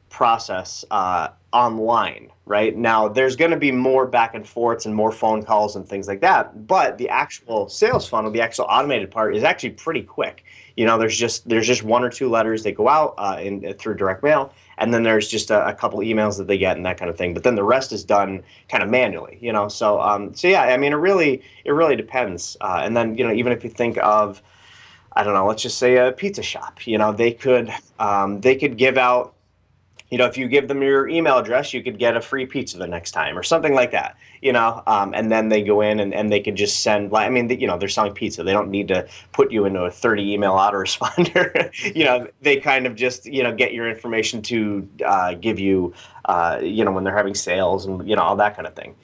process 0.08 0.84
uh, 0.90 1.28
online 1.52 2.30
right 2.44 2.76
now 2.76 3.08
there's 3.08 3.36
going 3.36 3.50
to 3.50 3.56
be 3.56 3.72
more 3.72 4.06
back 4.06 4.34
and 4.34 4.46
forths 4.46 4.84
and 4.84 4.94
more 4.94 5.10
phone 5.10 5.42
calls 5.42 5.76
and 5.76 5.88
things 5.88 6.06
like 6.06 6.20
that 6.20 6.66
but 6.66 6.98
the 6.98 7.08
actual 7.08 7.68
sales 7.68 8.06
funnel 8.06 8.30
the 8.30 8.40
actual 8.40 8.66
automated 8.68 9.10
part 9.10 9.34
is 9.34 9.42
actually 9.42 9.70
pretty 9.70 10.02
quick 10.02 10.44
you 10.76 10.84
know 10.84 10.98
there's 10.98 11.16
just 11.16 11.48
there's 11.48 11.66
just 11.66 11.82
one 11.82 12.04
or 12.04 12.10
two 12.10 12.28
letters 12.28 12.62
that 12.62 12.72
go 12.72 12.88
out 12.88 13.14
uh, 13.16 13.38
in, 13.40 13.72
through 13.74 13.94
direct 13.94 14.22
mail 14.22 14.52
and 14.76 14.92
then 14.92 15.02
there's 15.02 15.26
just 15.26 15.50
a, 15.50 15.66
a, 15.66 15.74
couple 15.74 15.98
emails 16.00 16.36
that 16.36 16.46
they 16.46 16.58
get 16.58 16.76
and 16.76 16.84
that 16.84 16.98
kind 16.98 17.10
of 17.10 17.16
thing 17.16 17.32
but 17.32 17.42
then 17.42 17.54
the 17.54 17.64
rest 17.64 17.92
is 17.92 18.04
done 18.04 18.42
kind 18.68 18.82
of 18.82 18.90
manually 18.90 19.38
you 19.40 19.52
know 19.52 19.68
so 19.68 20.00
um, 20.00 20.34
so 20.34 20.48
yeah 20.48 20.62
i 20.62 20.76
mean 20.76 20.92
it 20.92 20.96
really 20.96 21.42
it 21.64 21.72
really 21.72 21.96
depends 21.96 22.58
uh, 22.60 22.80
and 22.82 22.94
then 22.96 23.16
you 23.16 23.24
know 23.26 23.32
even 23.32 23.52
if 23.52 23.64
you 23.64 23.70
think 23.70 23.96
of 23.98 24.42
I 25.18 25.24
don't 25.24 25.34
know, 25.34 25.46
let's 25.48 25.62
just 25.62 25.78
say 25.78 25.96
a 25.96 26.12
pizza 26.12 26.42
shop. 26.42 26.86
You 26.86 26.96
know, 26.96 27.12
they 27.12 27.32
could 27.32 27.74
um, 27.98 28.40
they 28.40 28.54
could 28.54 28.76
give 28.76 28.96
out 28.96 29.34
you 30.10 30.16
know, 30.16 30.24
if 30.24 30.38
you 30.38 30.48
give 30.48 30.68
them 30.68 30.82
your 30.82 31.08
email 31.08 31.38
address, 31.38 31.74
you 31.74 31.82
could 31.82 31.98
get 31.98 32.16
a 32.16 32.20
free 32.20 32.46
pizza 32.46 32.78
the 32.78 32.86
next 32.86 33.10
time 33.10 33.36
or 33.36 33.42
something 33.42 33.74
like 33.74 33.90
that, 33.90 34.16
you 34.40 34.52
know, 34.52 34.82
um, 34.86 35.12
and 35.14 35.30
then 35.30 35.48
they 35.48 35.62
go 35.62 35.82
in 35.82 36.00
and, 36.00 36.14
and 36.14 36.32
they 36.32 36.40
can 36.40 36.56
just 36.56 36.80
send, 36.80 37.14
I 37.14 37.28
mean, 37.28 37.50
you 37.50 37.66
know, 37.66 37.76
they're 37.76 37.88
selling 37.88 38.14
pizza. 38.14 38.42
They 38.42 38.52
don't 38.52 38.70
need 38.70 38.88
to 38.88 39.06
put 39.32 39.52
you 39.52 39.66
into 39.66 39.82
a 39.82 39.90
30 39.90 40.32
email 40.32 40.52
autoresponder. 40.56 41.94
you 41.94 42.04
know, 42.04 42.26
they 42.40 42.56
kind 42.56 42.86
of 42.86 42.94
just, 42.94 43.26
you 43.26 43.42
know, 43.42 43.54
get 43.54 43.74
your 43.74 43.88
information 43.88 44.40
to 44.42 44.88
uh, 45.04 45.34
give 45.34 45.58
you, 45.58 45.92
uh, 46.24 46.58
you 46.62 46.84
know, 46.84 46.92
when 46.92 47.04
they're 47.04 47.16
having 47.16 47.34
sales 47.34 47.84
and, 47.86 48.08
you 48.08 48.16
know, 48.16 48.22
all 48.22 48.36
that 48.36 48.56
kind 48.56 48.66
of 48.66 48.74
thing. 48.74 48.94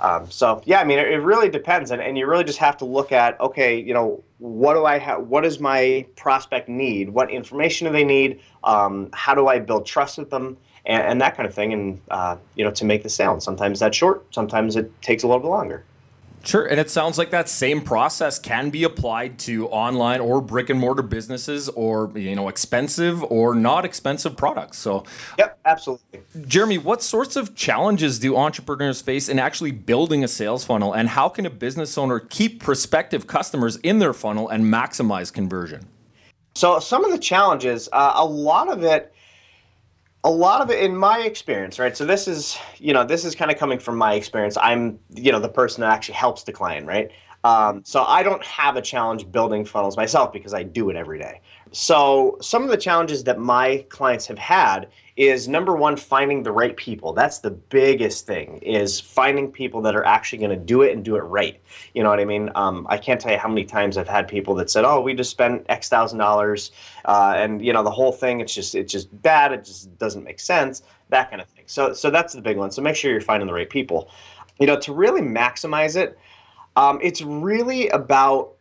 Um, 0.00 0.30
so 0.30 0.62
yeah, 0.64 0.80
I 0.80 0.84
mean, 0.84 0.98
it, 0.98 1.08
it, 1.08 1.18
really 1.18 1.50
depends, 1.50 1.90
and, 1.90 2.00
and 2.00 2.16
you 2.16 2.26
really 2.26 2.44
just 2.44 2.58
have 2.58 2.76
to 2.78 2.86
look 2.86 3.12
at 3.12 3.38
okay, 3.38 3.78
you 3.78 3.92
know, 3.92 4.24
what 4.38 4.74
do 4.74 4.86
I 4.86 4.98
have? 4.98 5.28
What 5.28 5.42
does 5.42 5.60
my 5.60 6.06
prospect 6.16 6.68
need? 6.68 7.10
What 7.10 7.30
information 7.30 7.86
do 7.86 7.92
they 7.92 8.04
need? 8.04 8.40
Um, 8.64 9.10
how 9.12 9.34
do 9.34 9.46
I 9.46 9.58
build 9.58 9.84
trust 9.84 10.16
with 10.16 10.30
them? 10.30 10.56
And, 10.86 11.02
and 11.02 11.20
that 11.20 11.36
kind 11.36 11.46
of 11.46 11.54
thing, 11.54 11.74
and 11.74 12.00
uh, 12.10 12.36
you 12.54 12.64
know, 12.64 12.70
to 12.70 12.84
make 12.86 13.02
the 13.02 13.10
sale. 13.10 13.32
And 13.32 13.42
sometimes 13.42 13.80
that's 13.80 13.96
short. 13.96 14.24
Sometimes 14.34 14.74
it 14.76 14.90
takes 15.02 15.22
a 15.22 15.26
little 15.26 15.42
bit 15.42 15.48
longer. 15.48 15.84
Sure. 16.42 16.64
And 16.64 16.80
it 16.80 16.90
sounds 16.90 17.18
like 17.18 17.30
that 17.30 17.48
same 17.48 17.82
process 17.82 18.38
can 18.38 18.70
be 18.70 18.84
applied 18.84 19.38
to 19.40 19.68
online 19.68 20.20
or 20.20 20.40
brick 20.40 20.70
and 20.70 20.80
mortar 20.80 21.02
businesses 21.02 21.68
or, 21.70 22.10
you 22.14 22.34
know, 22.34 22.48
expensive 22.48 23.22
or 23.24 23.54
not 23.54 23.84
expensive 23.84 24.36
products. 24.36 24.78
So, 24.78 25.04
yep, 25.38 25.58
absolutely. 25.64 26.20
Jeremy, 26.46 26.78
what 26.78 27.02
sorts 27.02 27.36
of 27.36 27.54
challenges 27.54 28.18
do 28.18 28.36
entrepreneurs 28.36 29.02
face 29.02 29.28
in 29.28 29.38
actually 29.38 29.72
building 29.72 30.24
a 30.24 30.28
sales 30.28 30.64
funnel? 30.64 30.94
And 30.94 31.10
how 31.10 31.28
can 31.28 31.44
a 31.44 31.50
business 31.50 31.98
owner 31.98 32.18
keep 32.18 32.62
prospective 32.62 33.26
customers 33.26 33.76
in 33.76 33.98
their 33.98 34.14
funnel 34.14 34.48
and 34.48 34.64
maximize 34.64 35.32
conversion? 35.32 35.86
So, 36.54 36.80
some 36.80 37.04
of 37.04 37.12
the 37.12 37.18
challenges, 37.18 37.88
uh, 37.92 38.12
a 38.16 38.24
lot 38.24 38.68
of 38.68 38.82
it, 38.82 39.14
a 40.24 40.30
lot 40.30 40.60
of 40.60 40.70
it 40.70 40.82
in 40.82 40.94
my 40.94 41.20
experience 41.20 41.78
right? 41.78 41.96
So 41.96 42.04
this 42.04 42.28
is 42.28 42.58
you 42.78 42.92
know 42.92 43.04
this 43.04 43.24
is 43.24 43.34
kind 43.34 43.50
of 43.50 43.58
coming 43.58 43.78
from 43.78 43.96
my 43.96 44.14
experience. 44.14 44.56
I'm 44.60 44.98
you 45.14 45.32
know 45.32 45.40
the 45.40 45.48
person 45.48 45.80
that 45.82 45.90
actually 45.90 46.14
helps 46.14 46.42
the 46.44 46.52
client 46.52 46.86
right? 46.86 47.10
Um, 47.42 47.82
so 47.86 48.02
i 48.04 48.22
don't 48.22 48.44
have 48.44 48.76
a 48.76 48.82
challenge 48.82 49.32
building 49.32 49.64
funnels 49.64 49.96
myself 49.96 50.30
because 50.30 50.52
i 50.52 50.62
do 50.62 50.90
it 50.90 50.96
every 50.96 51.18
day. 51.18 51.40
So 51.72 52.36
some 52.42 52.64
of 52.64 52.68
the 52.68 52.76
challenges 52.76 53.24
that 53.24 53.38
my 53.38 53.86
clients 53.88 54.26
have 54.26 54.38
had 54.38 54.88
is 55.20 55.46
number 55.48 55.76
one 55.76 55.98
finding 55.98 56.42
the 56.42 56.50
right 56.50 56.74
people. 56.78 57.12
That's 57.12 57.40
the 57.40 57.50
biggest 57.50 58.26
thing 58.26 58.56
is 58.62 58.98
finding 58.98 59.52
people 59.52 59.82
that 59.82 59.94
are 59.94 60.04
actually 60.06 60.38
going 60.38 60.50
to 60.50 60.56
do 60.56 60.80
it 60.80 60.94
and 60.94 61.04
do 61.04 61.16
it 61.16 61.20
right. 61.20 61.60
You 61.92 62.02
know 62.02 62.08
what 62.08 62.20
i 62.20 62.24
mean? 62.24 62.50
Um, 62.54 62.86
i 62.88 62.96
can't 62.96 63.20
tell 63.20 63.30
you 63.30 63.36
how 63.36 63.48
many 63.48 63.64
times 63.64 63.98
i've 63.98 64.08
had 64.08 64.26
people 64.26 64.54
that 64.54 64.70
said 64.70 64.86
oh 64.86 65.02
we 65.02 65.12
just 65.12 65.30
spent 65.30 65.66
x 65.68 65.90
thousand 65.90 66.18
dollars 66.18 66.72
uh, 67.04 67.34
and 67.36 67.62
you 67.62 67.72
know 67.74 67.82
the 67.82 67.90
whole 67.90 68.12
thing 68.12 68.40
it's 68.40 68.54
just 68.54 68.74
it's 68.74 68.90
just 68.90 69.08
bad 69.20 69.52
it 69.52 69.62
just 69.62 69.98
doesn't 69.98 70.24
make 70.24 70.40
sense 70.40 70.82
that 71.10 71.28
kind 71.28 71.42
of 71.42 71.48
thing. 71.48 71.64
So 71.66 71.92
so 71.92 72.08
that's 72.08 72.32
the 72.32 72.40
big 72.40 72.56
one. 72.56 72.70
So 72.70 72.80
make 72.80 72.96
sure 72.96 73.10
you're 73.10 73.20
finding 73.20 73.46
the 73.46 73.52
right 73.52 73.68
people. 73.68 74.08
You 74.58 74.66
know 74.66 74.80
to 74.80 74.94
really 74.94 75.20
maximize 75.20 75.96
it 75.96 76.18
um, 76.76 76.98
it's 77.02 77.20
really 77.20 77.88
about 77.90 78.52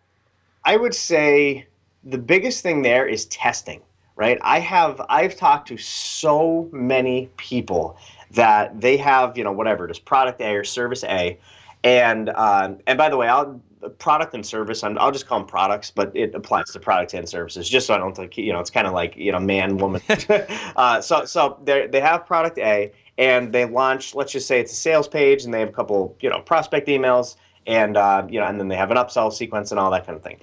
i 0.66 0.76
would 0.76 0.94
say 0.94 1.68
the 2.04 2.18
biggest 2.18 2.64
thing 2.64 2.82
there 2.82 3.06
is 3.06 3.26
testing, 3.26 3.82
right? 4.20 4.38
I 4.42 4.60
have 4.60 5.02
I've 5.08 5.36
talked 5.38 5.70
to 5.70 5.78
so 5.78 6.70
many 6.74 7.30
people 7.38 7.98
that 8.32 8.80
they 8.80 8.98
have 8.98 9.38
you 9.38 9.44
know 9.46 9.54
whatever 9.54 9.86
it 9.86 9.92
is 9.92 9.98
product 9.98 10.42
A 10.42 10.56
or 10.56 10.66
service 10.66 11.04
A, 11.06 11.40
and 11.86 12.30
uh, 12.30 12.74
and 12.86 12.98
by 12.98 13.10
the 13.10 13.18
way, 13.18 13.30
I'll 13.30 13.60
product 13.98 14.34
and 14.34 14.46
service. 14.46 14.84
i 14.84 14.90
will 14.90 15.12
just 15.12 15.26
call 15.26 15.40
them 15.40 15.48
products, 15.48 15.90
but 15.90 16.12
it 16.14 16.36
applies 16.36 16.66
to 16.72 16.80
products 16.82 17.14
and 17.14 17.28
services. 17.30 17.70
Just 17.70 17.88
so 17.88 17.94
I 17.94 17.98
don't 17.98 18.14
think 18.14 18.38
you 18.38 18.52
know, 18.52 18.60
it's 18.60 18.70
kind 18.70 18.86
of 18.86 18.94
like 18.94 19.16
you 19.16 19.32
know, 19.32 19.40
man, 19.40 19.78
woman. 19.78 20.02
uh, 20.76 21.00
so 21.00 21.24
so 21.24 21.58
they 21.64 21.88
they 21.88 22.02
have 22.02 22.26
product 22.26 22.58
A, 22.58 22.92
and 23.18 23.54
they 23.54 23.64
launch. 23.64 24.14
Let's 24.16 24.34
just 24.34 24.48
say 24.48 24.60
it's 24.60 24.74
a 24.74 24.76
sales 24.76 25.08
page, 25.08 25.46
and 25.46 25.54
they 25.54 25.62
have 25.62 25.70
a 25.70 25.74
couple 25.74 26.18
you 26.20 26.30
know 26.30 26.42
prospect 26.42 26.90
emails, 26.90 27.38
and 27.66 27.96
uh, 27.96 28.28
you 28.30 28.42
know, 28.42 28.48
and 28.48 28.60
then 28.60 28.68
they 28.68 28.76
have 28.76 28.92
an 28.92 28.98
upsell 28.98 29.32
sequence 29.32 29.72
and 29.72 29.80
all 29.80 29.90
that 29.92 30.06
kind 30.06 30.18
of 30.18 30.24
thing. 30.24 30.40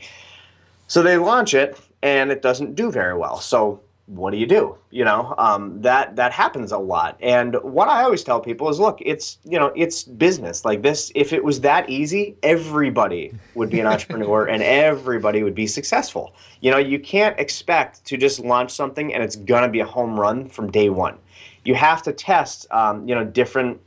So 0.87 1.03
they 1.03 1.19
launch 1.19 1.53
it 1.53 1.79
and 2.03 2.31
it 2.31 2.43
doesn't 2.43 2.75
do 2.75 2.91
very 2.91 3.17
well. 3.17 3.41
So 3.41 3.81
what 4.07 4.31
do 4.31 4.37
you 4.37 4.47
do? 4.47 4.79
You 4.91 5.05
know, 5.05 5.35
um, 5.37 5.83
that 5.83 6.15
that 6.17 6.33
happens 6.33 6.71
a 6.71 6.79
lot. 6.79 7.19
And 7.21 7.57
what 7.63 7.89
I 7.89 8.05
always 8.05 8.23
tell 8.23 8.41
people 8.41 8.69
is, 8.69 8.79
look, 8.79 8.99
it's 9.01 9.39
you 9.45 9.59
know, 9.59 9.73
it's 9.75 10.05
business. 10.05 10.65
Like 10.65 10.83
this, 10.83 11.11
if 11.15 11.33
it 11.33 11.43
was 11.43 11.61
that 11.63 11.91
easy, 11.91 12.37
everybody 12.43 13.33
would 13.55 13.69
be 13.69 13.81
an 13.81 13.87
entrepreneur 13.95 14.47
and 14.47 14.63
everybody 14.63 15.43
would 15.43 15.57
be 15.57 15.67
successful. 15.67 16.35
You 16.61 16.71
know, 16.71 16.79
you 16.79 17.01
can't 17.01 17.39
expect 17.39 18.05
to 18.07 18.17
just 18.17 18.39
launch 18.41 18.71
something 18.71 19.13
and 19.13 19.23
it's 19.23 19.37
gonna 19.37 19.69
be 19.69 19.81
a 19.81 19.87
home 19.87 20.19
run 20.19 20.49
from 20.49 20.71
day 20.71 20.89
one. 20.89 21.19
You 21.65 21.75
have 21.75 22.01
to 22.05 22.13
test, 22.13 22.69
um, 22.71 23.09
you 23.09 23.15
know, 23.15 23.25
different 23.25 23.81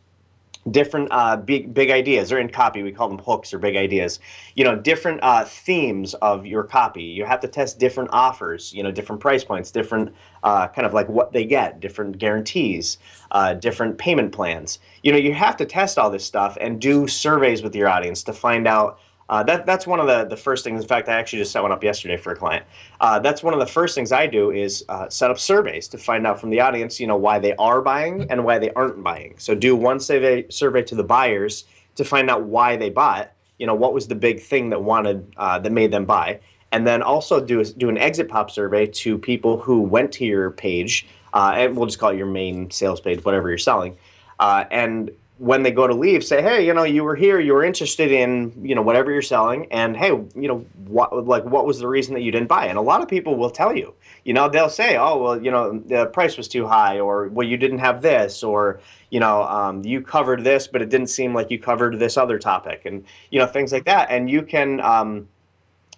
different 0.71 1.09
uh, 1.11 1.37
big 1.37 1.73
big 1.73 1.89
ideas. 1.89 2.31
Or 2.31 2.39
in 2.39 2.49
copy. 2.49 2.83
We 2.83 2.91
call 2.91 3.09
them 3.09 3.19
hooks 3.19 3.53
or 3.53 3.59
big 3.59 3.75
ideas. 3.75 4.19
You 4.55 4.63
know 4.63 4.75
different 4.75 5.19
uh, 5.23 5.45
themes 5.45 6.13
of 6.15 6.45
your 6.45 6.63
copy. 6.63 7.03
You 7.03 7.25
have 7.25 7.39
to 7.41 7.47
test 7.47 7.79
different 7.79 8.09
offers 8.11 8.73
you 8.73 8.83
know 8.83 8.91
different 8.91 9.21
price 9.21 9.43
points 9.43 9.71
different 9.71 10.13
uh, 10.43 10.67
kind 10.67 10.85
of 10.85 10.93
like 10.93 11.09
what 11.09 11.31
they 11.31 11.45
get 11.45 11.79
different 11.79 12.17
guarantees 12.17 12.97
uh, 13.31 13.53
different 13.53 13.97
payment 13.97 14.31
plans. 14.31 14.79
You 15.03 15.11
know 15.11 15.17
you 15.17 15.33
have 15.33 15.57
to 15.57 15.65
test 15.65 15.97
all 15.97 16.09
this 16.09 16.25
stuff 16.25 16.57
and 16.59 16.79
do 16.79 17.07
surveys 17.07 17.61
with 17.61 17.75
your 17.75 17.87
audience 17.87 18.23
to 18.23 18.33
find 18.33 18.67
out 18.67 18.99
uh, 19.29 19.43
that 19.43 19.65
that's 19.65 19.85
one 19.85 19.99
of 19.99 20.07
the, 20.07 20.25
the 20.25 20.35
first 20.35 20.63
things. 20.63 20.81
In 20.81 20.87
fact, 20.87 21.07
I 21.07 21.13
actually 21.13 21.39
just 21.39 21.51
set 21.51 21.61
one 21.61 21.71
up 21.71 21.83
yesterday 21.83 22.17
for 22.17 22.33
a 22.33 22.35
client. 22.35 22.65
Uh, 22.99 23.19
that's 23.19 23.43
one 23.43 23.53
of 23.53 23.59
the 23.59 23.67
first 23.67 23.93
things 23.93 24.11
I 24.11 24.25
do 24.25 24.49
is 24.49 24.83
uh, 24.89 25.07
set 25.07 25.29
up 25.29 25.37
surveys 25.37 25.87
to 25.89 25.97
find 25.97 26.25
out 26.25 26.41
from 26.41 26.49
the 26.49 26.59
audience, 26.59 26.99
you 26.99 27.05
know, 27.05 27.15
why 27.15 27.37
they 27.37 27.55
are 27.57 27.81
buying 27.81 28.29
and 28.31 28.43
why 28.43 28.57
they 28.57 28.71
aren't 28.71 29.03
buying. 29.03 29.35
So 29.37 29.53
do 29.53 29.75
one 29.75 29.99
survey 29.99 30.49
survey 30.49 30.81
to 30.83 30.95
the 30.95 31.03
buyers 31.03 31.65
to 31.95 32.03
find 32.03 32.29
out 32.29 32.43
why 32.43 32.75
they 32.75 32.89
bought. 32.89 33.31
You 33.59 33.67
know, 33.67 33.75
what 33.75 33.93
was 33.93 34.07
the 34.07 34.15
big 34.15 34.41
thing 34.41 34.69
that 34.71 34.81
wanted 34.81 35.31
uh, 35.37 35.59
that 35.59 35.71
made 35.71 35.91
them 35.91 36.05
buy, 36.05 36.39
and 36.71 36.87
then 36.87 37.03
also 37.03 37.39
do 37.39 37.63
do 37.63 37.89
an 37.89 37.97
exit 37.97 38.29
pop 38.29 38.49
survey 38.49 38.87
to 38.87 39.17
people 39.17 39.59
who 39.59 39.81
went 39.81 40.11
to 40.13 40.25
your 40.25 40.49
page, 40.49 41.05
uh, 41.33 41.51
and 41.55 41.77
we'll 41.77 41.85
just 41.85 41.99
call 41.99 42.09
it 42.09 42.17
your 42.17 42.25
main 42.25 42.71
sales 42.71 42.99
page, 42.99 43.23
whatever 43.23 43.49
you're 43.49 43.57
selling, 43.57 43.97
uh, 44.39 44.63
and 44.71 45.11
when 45.39 45.63
they 45.63 45.71
go 45.71 45.87
to 45.87 45.93
leave, 45.93 46.21
say, 46.21 46.41
hey, 46.41 46.65
you 46.65 46.73
know, 46.73 46.83
you 46.83 47.01
were 47.01 47.15
here, 47.15 47.39
you 47.39 47.53
were 47.53 47.63
interested 47.63 48.11
in, 48.11 48.53
you 48.61 48.75
know, 48.75 48.81
whatever 48.81 49.09
you're 49.09 49.21
selling, 49.21 49.71
and 49.71 49.95
hey, 49.95 50.09
you 50.09 50.47
know, 50.49 50.65
what 50.85 51.25
like 51.25 51.45
what 51.45 51.65
was 51.65 51.79
the 51.79 51.87
reason 51.87 52.13
that 52.13 52.21
you 52.21 52.31
didn't 52.31 52.49
buy? 52.49 52.65
And 52.65 52.77
a 52.77 52.81
lot 52.81 53.01
of 53.01 53.07
people 53.07 53.37
will 53.37 53.49
tell 53.49 53.73
you, 53.73 53.93
you 54.25 54.33
know, 54.33 54.49
they'll 54.49 54.69
say, 54.69 54.97
oh, 54.97 55.17
well, 55.17 55.41
you 55.41 55.49
know, 55.49 55.79
the 55.79 56.07
price 56.07 56.35
was 56.35 56.49
too 56.49 56.67
high, 56.67 56.99
or 56.99 57.29
well, 57.29 57.47
you 57.47 57.55
didn't 57.55 57.79
have 57.79 58.01
this, 58.01 58.43
or 58.43 58.81
you 59.11 59.21
know, 59.21 59.43
um, 59.43 59.83
you 59.85 60.01
covered 60.01 60.43
this, 60.43 60.67
but 60.67 60.81
it 60.81 60.89
didn't 60.89 61.07
seem 61.07 61.33
like 61.33 61.49
you 61.49 61.57
covered 61.57 61.97
this 61.99 62.17
other 62.17 62.37
topic, 62.37 62.81
and 62.83 63.05
you 63.31 63.39
know, 63.39 63.47
things 63.47 63.71
like 63.71 63.85
that. 63.85 64.11
And 64.11 64.29
you 64.29 64.41
can, 64.41 64.81
um, 64.81 65.29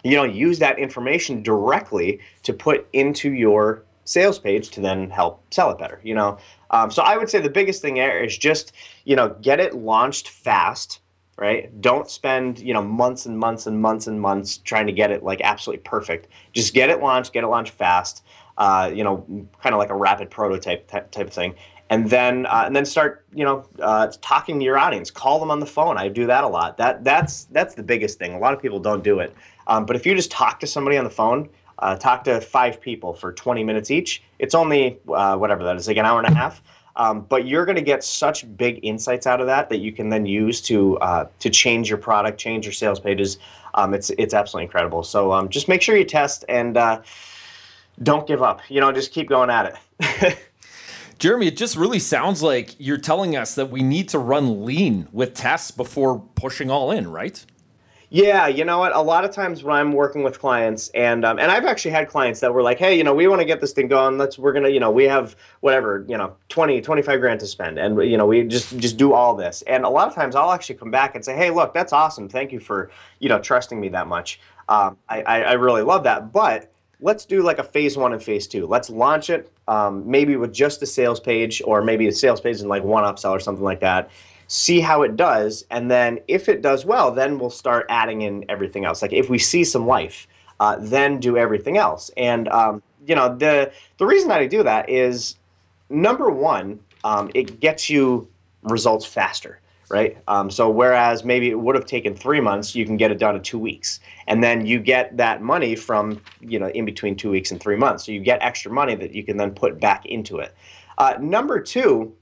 you 0.04 0.14
know, 0.14 0.24
use 0.24 0.60
that 0.60 0.78
information 0.78 1.42
directly 1.42 2.20
to 2.44 2.52
put 2.52 2.86
into 2.92 3.32
your 3.32 3.82
sales 4.04 4.38
page 4.38 4.70
to 4.70 4.80
then 4.80 5.10
help 5.10 5.42
sell 5.52 5.70
it 5.70 5.78
better. 5.78 6.00
You 6.02 6.14
know, 6.14 6.38
um, 6.70 6.90
so 6.90 7.02
I 7.02 7.16
would 7.16 7.30
say 7.30 7.40
the 7.40 7.50
biggest 7.50 7.82
thing 7.82 7.94
there 7.94 8.22
is 8.22 8.36
just 8.36 8.72
you 9.04 9.16
know 9.16 9.36
get 9.40 9.60
it 9.60 9.74
launched 9.74 10.28
fast, 10.28 11.00
right? 11.36 11.80
Don't 11.80 12.10
spend 12.10 12.58
you 12.58 12.74
know 12.74 12.82
months 12.82 13.26
and 13.26 13.38
months 13.38 13.66
and 13.66 13.80
months 13.80 14.06
and 14.06 14.20
months 14.20 14.58
trying 14.58 14.86
to 14.86 14.92
get 14.92 15.10
it 15.10 15.22
like 15.22 15.40
absolutely 15.42 15.82
perfect. 15.82 16.28
Just 16.52 16.74
get 16.74 16.90
it 16.90 17.00
launched, 17.00 17.32
get 17.32 17.44
it 17.44 17.48
launched 17.48 17.72
fast. 17.72 18.24
Uh, 18.58 18.90
you 18.94 19.02
know, 19.02 19.24
kind 19.62 19.74
of 19.74 19.78
like 19.78 19.88
a 19.88 19.96
rapid 19.96 20.30
prototype 20.30 20.86
type 20.88 21.16
of 21.16 21.32
thing, 21.32 21.54
and 21.88 22.08
then 22.10 22.46
uh, 22.46 22.64
and 22.66 22.76
then 22.76 22.84
start 22.84 23.24
you 23.34 23.44
know 23.44 23.66
uh, 23.80 24.10
talking 24.20 24.58
to 24.58 24.64
your 24.64 24.78
audience. 24.78 25.10
Call 25.10 25.38
them 25.38 25.50
on 25.50 25.58
the 25.60 25.66
phone. 25.66 25.96
I 25.96 26.08
do 26.08 26.26
that 26.26 26.44
a 26.44 26.48
lot. 26.48 26.76
That 26.76 27.02
that's 27.02 27.44
that's 27.44 27.74
the 27.74 27.82
biggest 27.82 28.18
thing. 28.18 28.34
A 28.34 28.38
lot 28.38 28.52
of 28.52 28.60
people 28.60 28.78
don't 28.78 29.02
do 29.02 29.20
it, 29.20 29.34
um, 29.66 29.86
but 29.86 29.96
if 29.96 30.04
you 30.04 30.14
just 30.14 30.30
talk 30.30 30.60
to 30.60 30.66
somebody 30.66 30.96
on 30.96 31.04
the 31.04 31.10
phone 31.10 31.48
uh, 31.78 31.96
talk 31.96 32.24
to 32.24 32.40
five 32.40 32.80
people 32.80 33.12
for 33.14 33.32
20 33.32 33.64
minutes 33.64 33.90
each. 33.90 34.22
It's 34.38 34.54
only 34.54 34.98
uh, 35.08 35.36
whatever 35.36 35.64
that 35.64 35.76
is, 35.76 35.88
like 35.88 35.96
an 35.96 36.06
hour 36.06 36.18
and 36.18 36.28
a 36.28 36.34
half. 36.34 36.62
Um, 36.96 37.22
but 37.22 37.46
you're 37.46 37.64
going 37.64 37.76
to 37.76 37.82
get 37.82 38.04
such 38.04 38.44
big 38.56 38.80
insights 38.82 39.26
out 39.26 39.40
of 39.40 39.46
that 39.46 39.70
that 39.70 39.78
you 39.78 39.92
can 39.92 40.10
then 40.10 40.26
use 40.26 40.60
to 40.62 40.98
uh, 40.98 41.26
to 41.38 41.48
change 41.48 41.88
your 41.88 41.98
product, 41.98 42.38
change 42.38 42.66
your 42.66 42.72
sales 42.72 43.00
pages. 43.00 43.38
Um, 43.74 43.94
it's 43.94 44.10
it's 44.10 44.34
absolutely 44.34 44.64
incredible. 44.64 45.02
So 45.02 45.32
um, 45.32 45.48
just 45.48 45.68
make 45.68 45.80
sure 45.80 45.96
you 45.96 46.04
test 46.04 46.44
and 46.48 46.76
uh, 46.76 47.00
don't 48.02 48.26
give 48.26 48.42
up. 48.42 48.60
You 48.68 48.80
know, 48.80 48.92
just 48.92 49.12
keep 49.12 49.28
going 49.28 49.48
at 49.48 49.78
it. 50.00 50.38
Jeremy, 51.18 51.46
it 51.46 51.56
just 51.56 51.76
really 51.76 52.00
sounds 52.00 52.42
like 52.42 52.74
you're 52.78 52.98
telling 52.98 53.36
us 53.36 53.54
that 53.54 53.70
we 53.70 53.82
need 53.82 54.08
to 54.08 54.18
run 54.18 54.64
lean 54.64 55.08
with 55.12 55.34
tests 55.34 55.70
before 55.70 56.18
pushing 56.34 56.68
all 56.68 56.90
in, 56.90 57.08
right? 57.08 57.46
Yeah, 58.14 58.46
you 58.46 58.66
know 58.66 58.78
what? 58.78 58.94
A 58.94 59.00
lot 59.00 59.24
of 59.24 59.30
times 59.30 59.64
when 59.64 59.74
I'm 59.74 59.94
working 59.94 60.22
with 60.22 60.38
clients, 60.38 60.90
and 60.90 61.24
um, 61.24 61.38
and 61.38 61.50
I've 61.50 61.64
actually 61.64 61.92
had 61.92 62.08
clients 62.08 62.40
that 62.40 62.52
were 62.52 62.62
like, 62.62 62.78
"Hey, 62.78 62.94
you 62.94 63.02
know, 63.02 63.14
we 63.14 63.26
want 63.26 63.40
to 63.40 63.46
get 63.46 63.62
this 63.62 63.72
thing 63.72 63.88
going. 63.88 64.18
Let's 64.18 64.38
we're 64.38 64.52
gonna, 64.52 64.68
you 64.68 64.80
know, 64.80 64.90
we 64.90 65.04
have 65.04 65.34
whatever, 65.60 66.04
you 66.06 66.18
know, 66.18 66.36
20, 66.50 66.82
25 66.82 67.20
grand 67.20 67.40
to 67.40 67.46
spend, 67.46 67.78
and 67.78 67.96
you 68.02 68.18
know, 68.18 68.26
we 68.26 68.42
just 68.44 68.76
just 68.76 68.98
do 68.98 69.14
all 69.14 69.34
this." 69.34 69.62
And 69.62 69.86
a 69.86 69.88
lot 69.88 70.08
of 70.08 70.14
times 70.14 70.36
I'll 70.36 70.52
actually 70.52 70.74
come 70.74 70.90
back 70.90 71.14
and 71.14 71.24
say, 71.24 71.34
"Hey, 71.34 71.48
look, 71.48 71.72
that's 71.72 71.94
awesome. 71.94 72.28
Thank 72.28 72.52
you 72.52 72.60
for 72.60 72.90
you 73.18 73.30
know 73.30 73.38
trusting 73.38 73.80
me 73.80 73.88
that 73.88 74.06
much. 74.06 74.40
Um, 74.68 74.98
I, 75.08 75.22
I 75.22 75.42
I 75.44 75.52
really 75.54 75.82
love 75.82 76.04
that, 76.04 76.32
but." 76.34 76.68
let's 77.04 77.24
do 77.26 77.42
like 77.42 77.58
a 77.58 77.64
phase 77.64 77.96
one 77.96 78.12
and 78.12 78.22
phase 78.22 78.46
two. 78.46 78.64
Let's 78.64 78.88
launch 78.88 79.28
it 79.28 79.50
um, 79.66 80.08
maybe 80.08 80.36
with 80.36 80.52
just 80.52 80.80
a 80.82 80.86
sales 80.86 81.18
page 81.18 81.60
or 81.64 81.82
maybe 81.82 82.06
a 82.06 82.12
sales 82.12 82.40
page 82.40 82.60
and 82.60 82.68
like 82.68 82.84
one 82.84 83.02
upsell 83.02 83.32
or 83.32 83.40
something 83.40 83.64
like 83.64 83.80
that. 83.80 84.08
See 84.52 84.80
how 84.80 85.00
it 85.00 85.16
does, 85.16 85.64
and 85.70 85.90
then 85.90 86.20
if 86.28 86.46
it 86.46 86.60
does 86.60 86.84
well, 86.84 87.10
then 87.10 87.38
we'll 87.38 87.48
start 87.48 87.86
adding 87.88 88.20
in 88.20 88.44
everything 88.50 88.84
else. 88.84 89.00
Like 89.00 89.14
if 89.14 89.30
we 89.30 89.38
see 89.38 89.64
some 89.64 89.86
life, 89.86 90.28
uh, 90.60 90.76
then 90.78 91.20
do 91.20 91.38
everything 91.38 91.78
else. 91.78 92.10
And 92.18 92.48
um, 92.48 92.82
you 93.06 93.14
know 93.14 93.34
the 93.34 93.72
the 93.96 94.04
reason 94.04 94.28
that 94.28 94.40
I 94.40 94.46
do 94.46 94.62
that 94.62 94.90
is 94.90 95.36
number 95.88 96.28
one, 96.28 96.80
um, 97.02 97.30
it 97.34 97.60
gets 97.60 97.88
you 97.88 98.28
results 98.62 99.06
faster 99.06 99.58
right? 99.92 100.16
Um, 100.26 100.50
so 100.50 100.70
whereas 100.70 101.22
maybe 101.22 101.50
it 101.50 101.60
would 101.60 101.74
have 101.74 101.84
taken 101.84 102.16
three 102.16 102.40
months, 102.40 102.74
you 102.74 102.86
can 102.86 102.96
get 102.96 103.10
it 103.10 103.18
done 103.18 103.36
in 103.36 103.42
two 103.42 103.58
weeks, 103.58 104.00
and 104.26 104.42
then 104.42 104.64
you 104.64 104.80
get 104.80 105.16
that 105.18 105.42
money 105.42 105.76
from 105.76 106.20
you 106.40 106.58
know 106.58 106.68
in 106.68 106.84
between 106.84 107.14
two 107.14 107.30
weeks 107.30 107.50
and 107.52 107.60
three 107.60 107.76
months. 107.76 108.06
So 108.06 108.12
you 108.12 108.20
get 108.20 108.42
extra 108.42 108.72
money 108.72 108.94
that 108.96 109.14
you 109.14 109.22
can 109.22 109.36
then 109.36 109.52
put 109.52 109.78
back 109.78 110.06
into 110.06 110.38
it. 110.38 110.54
Uh, 110.98 111.14
number 111.20 111.60
two 111.60 112.14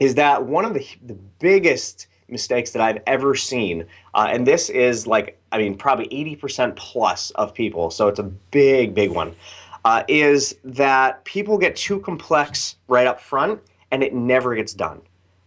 is 0.00 0.14
that 0.16 0.44
one 0.44 0.64
of 0.64 0.74
the 0.74 0.86
the 1.06 1.14
biggest 1.38 2.08
mistakes 2.28 2.70
that 2.70 2.82
I've 2.82 3.02
ever 3.06 3.34
seen, 3.34 3.84
uh, 4.14 4.28
and 4.30 4.46
this 4.46 4.68
is 4.70 5.06
like 5.06 5.38
I 5.52 5.58
mean 5.58 5.76
probably 5.76 6.08
eighty 6.10 6.34
percent 6.34 6.74
plus 6.76 7.30
of 7.32 7.54
people, 7.54 7.90
so 7.90 8.08
it's 8.08 8.18
a 8.18 8.24
big 8.24 8.94
big 8.94 9.10
one. 9.10 9.34
Uh, 9.84 10.02
is 10.08 10.56
that 10.64 11.24
people 11.24 11.56
get 11.56 11.74
too 11.76 12.00
complex 12.00 12.76
right 12.88 13.06
up 13.06 13.18
front 13.18 13.60
and 13.90 14.02
it 14.02 14.14
never 14.14 14.54
gets 14.54 14.74
done, 14.74 15.00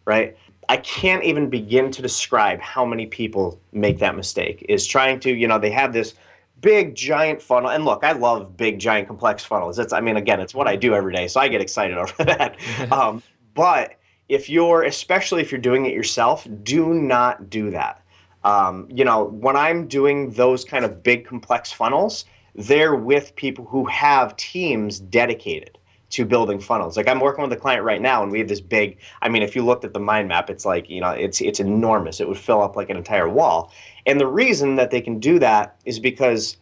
right? 0.06 0.36
I 0.70 0.78
can't 0.78 1.24
even 1.24 1.50
begin 1.50 1.92
to 1.92 2.02
describe 2.02 2.60
how 2.60 2.84
many 2.84 3.06
people 3.06 3.60
make 3.74 4.00
that 4.00 4.16
mistake. 4.16 4.66
Is 4.70 4.88
trying 4.88 5.20
to, 5.20 5.32
you 5.32 5.48
know, 5.48 5.60
they 5.60 5.70
have 5.70 5.94
this 5.94 6.16
big 6.62 6.96
giant 6.96 7.42
funnel 7.42 7.70
and 7.70 7.84
look 7.84 8.06
i 8.06 8.14
love 8.14 8.56
big 8.56 8.80
giant 8.80 9.06
complex 9.06 9.44
funnels 9.44 9.78
it's 9.78 9.92
i 9.92 10.00
mean 10.00 10.16
again 10.16 10.40
it's 10.40 10.56
what 10.56 10.66
i 10.66 10.78
do 10.78 10.96
every 10.96 11.14
day 11.14 11.28
so 11.28 11.42
i 11.42 11.50
get 11.50 11.60
excited 11.60 11.98
over 11.98 12.24
that 12.24 12.56
um, 12.92 13.22
but 13.54 13.98
if 14.34 14.50
you're 14.50 14.84
especially 14.84 15.42
if 15.42 15.52
you're 15.52 15.62
doing 15.62 15.86
it 15.86 15.94
yourself 15.94 16.48
do 16.64 16.94
not 16.94 17.50
do 17.50 17.70
that 17.70 18.02
um, 18.44 18.88
you 18.90 19.06
know 19.06 19.26
when 19.26 19.56
i'm 19.56 19.88
doing 19.88 20.32
those 20.32 20.64
kind 20.66 20.86
of 20.86 21.04
big 21.04 21.26
complex 21.26 21.72
funnels 21.72 22.26
they're 22.56 22.96
with 22.96 23.36
people 23.36 23.66
who 23.66 23.86
have 23.86 24.36
teams 24.38 25.00
dedicated 25.00 25.78
to 26.14 26.26
building 26.26 26.60
funnels. 26.60 26.96
Like 26.96 27.08
I'm 27.08 27.20
working 27.20 27.42
with 27.42 27.52
a 27.54 27.58
client 27.58 27.84
right 27.84 28.00
now, 28.00 28.22
and 28.22 28.32
we 28.32 28.38
have 28.38 28.48
this 28.48 28.62
big. 28.62 29.00
I 29.24 29.30
mean, 29.30 29.42
if 29.42 29.56
you 29.56 29.66
looked 29.66 29.84
at 29.84 29.94
the 29.94 30.00
mind 30.00 30.28
map, 30.28 30.48
it's 30.48 30.64
like 30.64 30.88
you 30.88 31.02
know, 31.02 31.10
it's 31.10 31.42
it's 31.42 31.60
enormous. 31.60 32.20
It 32.20 32.28
would 32.28 32.38
fill 32.38 32.62
up 32.62 32.76
like 32.76 32.92
an 32.92 32.98
entire 32.98 33.28
wall. 33.28 33.72
And 34.06 34.20
the 34.20 34.28
reason 34.28 34.76
that 34.76 34.92
they 34.92 35.02
can 35.02 35.20
do 35.20 35.40
that 35.40 35.76
is 35.86 36.00
because 36.00 36.58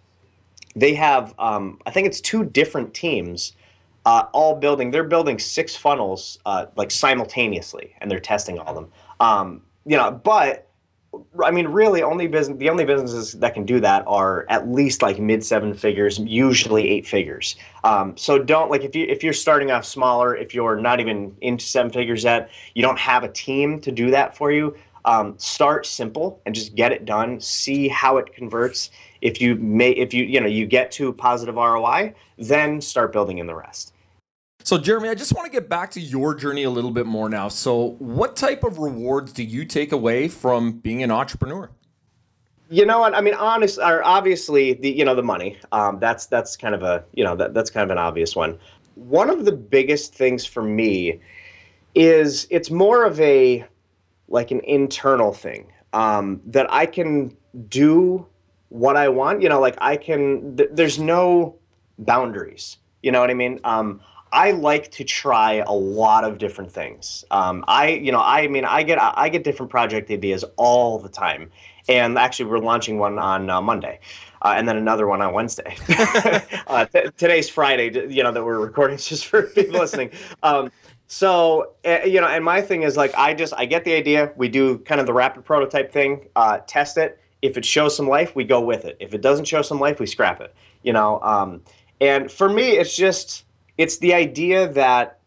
they 0.73 0.93
have, 0.93 1.33
um, 1.37 1.79
I 1.85 1.91
think 1.91 2.07
it's 2.07 2.21
two 2.21 2.45
different 2.45 2.93
teams, 2.93 3.53
uh, 4.05 4.25
all 4.33 4.55
building. 4.55 4.91
They're 4.91 5.03
building 5.03 5.39
six 5.39 5.75
funnels 5.75 6.39
uh, 6.45 6.67
like 6.75 6.91
simultaneously, 6.91 7.95
and 7.99 8.09
they're 8.09 8.19
testing 8.19 8.59
all 8.59 8.67
of 8.69 8.75
them. 8.75 8.91
Um, 9.19 9.61
you 9.85 9.97
know, 9.97 10.11
but 10.11 10.71
I 11.43 11.51
mean, 11.51 11.67
really, 11.67 12.03
only 12.03 12.27
business 12.27 12.57
the 12.57 12.69
only 12.69 12.85
businesses 12.85 13.33
that 13.33 13.53
can 13.53 13.65
do 13.65 13.79
that 13.81 14.05
are 14.07 14.45
at 14.49 14.69
least 14.69 15.01
like 15.01 15.19
mid 15.19 15.43
seven 15.43 15.73
figures, 15.73 16.19
usually 16.19 16.89
eight 16.89 17.05
figures. 17.05 17.55
Um, 17.83 18.15
so 18.15 18.39
don't 18.39 18.71
like 18.71 18.83
if 18.83 18.95
you 18.95 19.05
if 19.09 19.23
you're 19.23 19.33
starting 19.33 19.71
off 19.71 19.83
smaller, 19.83 20.35
if 20.35 20.53
you're 20.53 20.77
not 20.77 20.99
even 20.99 21.35
into 21.41 21.65
seven 21.65 21.91
figures 21.91 22.23
yet, 22.23 22.49
you 22.75 22.81
don't 22.81 22.99
have 22.99 23.23
a 23.23 23.29
team 23.29 23.81
to 23.81 23.91
do 23.91 24.11
that 24.11 24.37
for 24.37 24.51
you. 24.51 24.75
Um, 25.03 25.33
start 25.37 25.85
simple 25.85 26.41
and 26.45 26.53
just 26.55 26.75
get 26.75 26.91
it 26.91 27.05
done. 27.05 27.39
See 27.41 27.87
how 27.87 28.17
it 28.17 28.33
converts. 28.33 28.91
If 29.21 29.41
you 29.41 29.55
may, 29.55 29.91
if 29.91 30.13
you 30.13 30.23
you 30.23 30.39
know 30.39 30.47
you 30.47 30.65
get 30.65 30.91
to 30.93 31.11
positive 31.11 31.55
ROI, 31.55 32.13
then 32.37 32.79
start 32.79 33.11
building 33.11 33.39
in 33.39 33.47
the 33.47 33.55
rest. 33.55 33.90
So, 34.63 34.77
Jeremy, 34.77 35.09
I 35.09 35.15
just 35.15 35.33
want 35.33 35.45
to 35.45 35.51
get 35.51 35.69
back 35.69 35.91
to 35.91 35.99
your 35.99 36.35
journey 36.35 36.63
a 36.63 36.69
little 36.69 36.91
bit 36.91 37.05
more 37.05 37.29
now. 37.29 37.47
So, 37.47 37.95
what 37.99 38.35
type 38.35 38.63
of 38.63 38.77
rewards 38.79 39.33
do 39.33 39.43
you 39.43 39.65
take 39.65 39.91
away 39.91 40.27
from 40.27 40.73
being 40.73 41.03
an 41.03 41.11
entrepreneur? 41.11 41.71
You 42.69 42.85
know 42.85 42.99
what? 42.99 43.15
I 43.15 43.21
mean, 43.21 43.33
honest, 43.33 43.79
or 43.79 44.03
obviously, 44.03 44.73
the 44.73 44.89
you 44.89 45.03
know 45.03 45.15
the 45.15 45.23
money. 45.23 45.57
Um, 45.71 45.99
that's 45.99 46.27
that's 46.27 46.55
kind 46.55 46.75
of 46.75 46.83
a 46.83 47.03
you 47.13 47.23
know 47.23 47.35
that, 47.35 47.53
that's 47.53 47.69
kind 47.69 47.83
of 47.83 47.89
an 47.91 47.97
obvious 47.97 48.35
one. 48.35 48.57
One 48.95 49.29
of 49.29 49.45
the 49.45 49.51
biggest 49.51 50.13
things 50.13 50.45
for 50.45 50.63
me 50.63 51.19
is 51.95 52.47
it's 52.49 52.71
more 52.71 53.03
of 53.03 53.19
a 53.19 53.65
like 54.27 54.51
an 54.51 54.61
internal 54.61 55.33
thing 55.33 55.71
um, 55.91 56.39
that 56.45 56.71
I 56.71 56.85
can 56.85 57.35
do 57.67 58.25
what 58.69 58.95
I 58.95 59.09
want. 59.09 59.41
You 59.41 59.49
know, 59.49 59.59
like 59.59 59.75
I 59.81 59.97
can. 59.97 60.55
Th- 60.55 60.69
there's 60.71 60.99
no 60.99 61.55
boundaries. 61.97 62.77
You 63.03 63.11
know 63.11 63.19
what 63.19 63.31
I 63.31 63.33
mean? 63.33 63.59
Um, 63.63 63.99
I 64.31 64.51
like 64.51 64.91
to 64.91 65.03
try 65.03 65.55
a 65.55 65.73
lot 65.73 66.23
of 66.23 66.37
different 66.37 66.71
things. 66.71 67.25
Um, 67.31 67.65
I, 67.67 67.89
you 67.89 68.11
know, 68.11 68.21
I 68.21 68.47
mean, 68.47 68.63
I 68.63 68.83
get 68.83 68.97
I 69.01 69.27
get 69.29 69.43
different 69.43 69.69
project 69.69 70.09
ideas 70.09 70.45
all 70.55 70.99
the 70.99 71.09
time, 71.09 71.51
and 71.89 72.17
actually, 72.17 72.45
we're 72.45 72.59
launching 72.59 72.97
one 72.97 73.19
on 73.19 73.49
uh, 73.49 73.61
Monday, 73.61 73.99
uh, 74.41 74.53
and 74.55 74.67
then 74.67 74.77
another 74.77 75.07
one 75.07 75.21
on 75.21 75.33
Wednesday. 75.33 75.75
uh, 76.67 76.85
t- 76.85 77.09
today's 77.17 77.49
Friday, 77.49 78.13
you 78.13 78.23
know, 78.23 78.31
that 78.31 78.43
we're 78.43 78.59
recording 78.59 78.97
just 79.11 79.25
for 79.25 79.43
people 79.43 79.79
listening. 79.79 80.11
Um, 80.43 80.71
so, 81.07 81.73
uh, 81.83 81.99
you 82.05 82.21
know, 82.21 82.27
and 82.27 82.45
my 82.45 82.61
thing 82.61 82.83
is 82.83 82.95
like, 82.95 83.13
I 83.15 83.33
just 83.33 83.53
I 83.57 83.65
get 83.65 83.83
the 83.83 83.93
idea. 83.93 84.31
We 84.37 84.47
do 84.47 84.77
kind 84.79 85.01
of 85.01 85.07
the 85.07 85.13
rapid 85.13 85.43
prototype 85.43 85.91
thing, 85.91 86.29
uh, 86.37 86.59
test 86.67 86.97
it. 86.97 87.19
If 87.41 87.57
it 87.57 87.65
shows 87.65 87.97
some 87.97 88.07
life, 88.07 88.33
we 88.33 88.45
go 88.45 88.61
with 88.61 88.85
it. 88.85 88.95
If 89.01 89.13
it 89.13 89.19
doesn't 89.19 89.45
show 89.45 89.61
some 89.61 89.79
life, 89.79 89.99
we 89.99 90.05
scrap 90.05 90.39
it. 90.39 90.55
You 90.83 90.93
know, 90.93 91.19
um, 91.21 91.63
and 91.99 92.31
for 92.31 92.47
me, 92.47 92.71
it's 92.71 92.95
just 92.95 93.43
it's 93.81 93.97
the 93.97 94.13
idea 94.13 94.67
that 94.73 95.19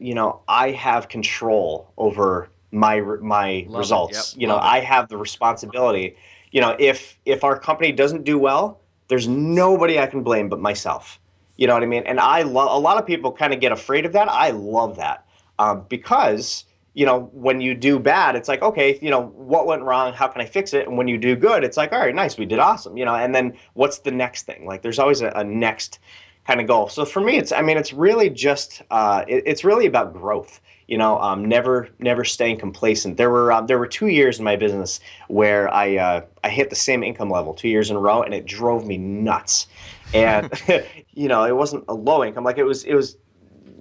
you 0.00 0.14
know 0.14 0.40
I 0.48 0.72
have 0.72 1.08
control 1.08 1.92
over 1.96 2.50
my 2.72 3.00
my 3.00 3.66
Love 3.68 3.78
results. 3.78 4.34
Yep. 4.34 4.40
You 4.40 4.48
know, 4.48 4.56
Love 4.56 4.64
I 4.64 4.80
have 4.80 5.08
the 5.08 5.16
responsibility. 5.16 6.16
You 6.50 6.60
know, 6.60 6.76
if 6.78 7.18
if 7.24 7.44
our 7.44 7.56
company 7.58 7.92
doesn't 7.92 8.24
do 8.24 8.36
well, 8.36 8.80
there's 9.06 9.28
nobody 9.28 10.00
I 10.00 10.06
can 10.06 10.24
blame 10.24 10.48
but 10.48 10.58
myself. 10.58 11.20
You 11.56 11.68
know 11.68 11.74
what 11.74 11.84
I 11.84 11.86
mean? 11.86 12.02
And 12.04 12.18
I 12.18 12.42
love 12.42 12.68
a 12.72 12.80
lot 12.80 12.98
of 12.98 13.06
people 13.06 13.30
kind 13.30 13.54
of 13.54 13.60
get 13.60 13.70
afraid 13.70 14.04
of 14.04 14.12
that. 14.12 14.28
I 14.28 14.50
love 14.50 14.96
that 14.96 15.24
um, 15.60 15.86
because 15.88 16.64
you 16.94 17.06
know 17.06 17.30
when 17.32 17.60
you 17.60 17.76
do 17.76 18.00
bad, 18.00 18.34
it's 18.34 18.48
like 18.48 18.60
okay, 18.60 18.98
you 19.00 19.10
know 19.10 19.26
what 19.52 19.68
went 19.68 19.82
wrong? 19.82 20.12
How 20.12 20.26
can 20.26 20.42
I 20.42 20.46
fix 20.46 20.74
it? 20.74 20.88
And 20.88 20.98
when 20.98 21.06
you 21.06 21.16
do 21.16 21.36
good, 21.36 21.62
it's 21.62 21.76
like 21.76 21.92
all 21.92 22.00
right, 22.00 22.14
nice, 22.14 22.36
we 22.36 22.44
did 22.44 22.58
awesome. 22.58 22.96
You 22.96 23.04
know, 23.04 23.14
and 23.14 23.32
then 23.32 23.56
what's 23.74 23.98
the 23.98 24.10
next 24.10 24.46
thing? 24.46 24.66
Like 24.66 24.82
there's 24.82 24.98
always 24.98 25.20
a, 25.20 25.28
a 25.28 25.44
next 25.44 26.00
kind 26.46 26.60
of 26.60 26.66
goal. 26.66 26.88
So 26.88 27.04
for 27.04 27.20
me, 27.20 27.36
it's 27.36 27.52
I 27.52 27.62
mean 27.62 27.76
it's 27.76 27.92
really 27.92 28.30
just 28.30 28.82
uh, 28.90 29.24
it, 29.26 29.42
it's 29.46 29.64
really 29.64 29.86
about 29.86 30.12
growth. 30.12 30.60
You 30.86 30.98
know, 30.98 31.18
um, 31.18 31.46
never 31.46 31.88
never 31.98 32.24
staying 32.24 32.58
complacent. 32.58 33.16
There 33.16 33.30
were 33.30 33.52
um, 33.52 33.66
there 33.66 33.78
were 33.78 33.86
two 33.86 34.08
years 34.08 34.38
in 34.38 34.44
my 34.44 34.56
business 34.56 35.00
where 35.28 35.72
I 35.72 35.96
uh, 35.96 36.20
I 36.42 36.48
hit 36.50 36.70
the 36.70 36.76
same 36.76 37.02
income 37.02 37.30
level 37.30 37.54
two 37.54 37.68
years 37.68 37.90
in 37.90 37.96
a 37.96 38.00
row, 38.00 38.22
and 38.22 38.34
it 38.34 38.44
drove 38.44 38.86
me 38.86 38.98
nuts. 38.98 39.66
And 40.12 40.52
you 41.14 41.28
know, 41.28 41.44
it 41.44 41.56
wasn't 41.56 41.84
a 41.88 41.94
low 41.94 42.22
income 42.24 42.44
like 42.44 42.58
it 42.58 42.64
was 42.64 42.84
it 42.84 42.94
was 42.94 43.16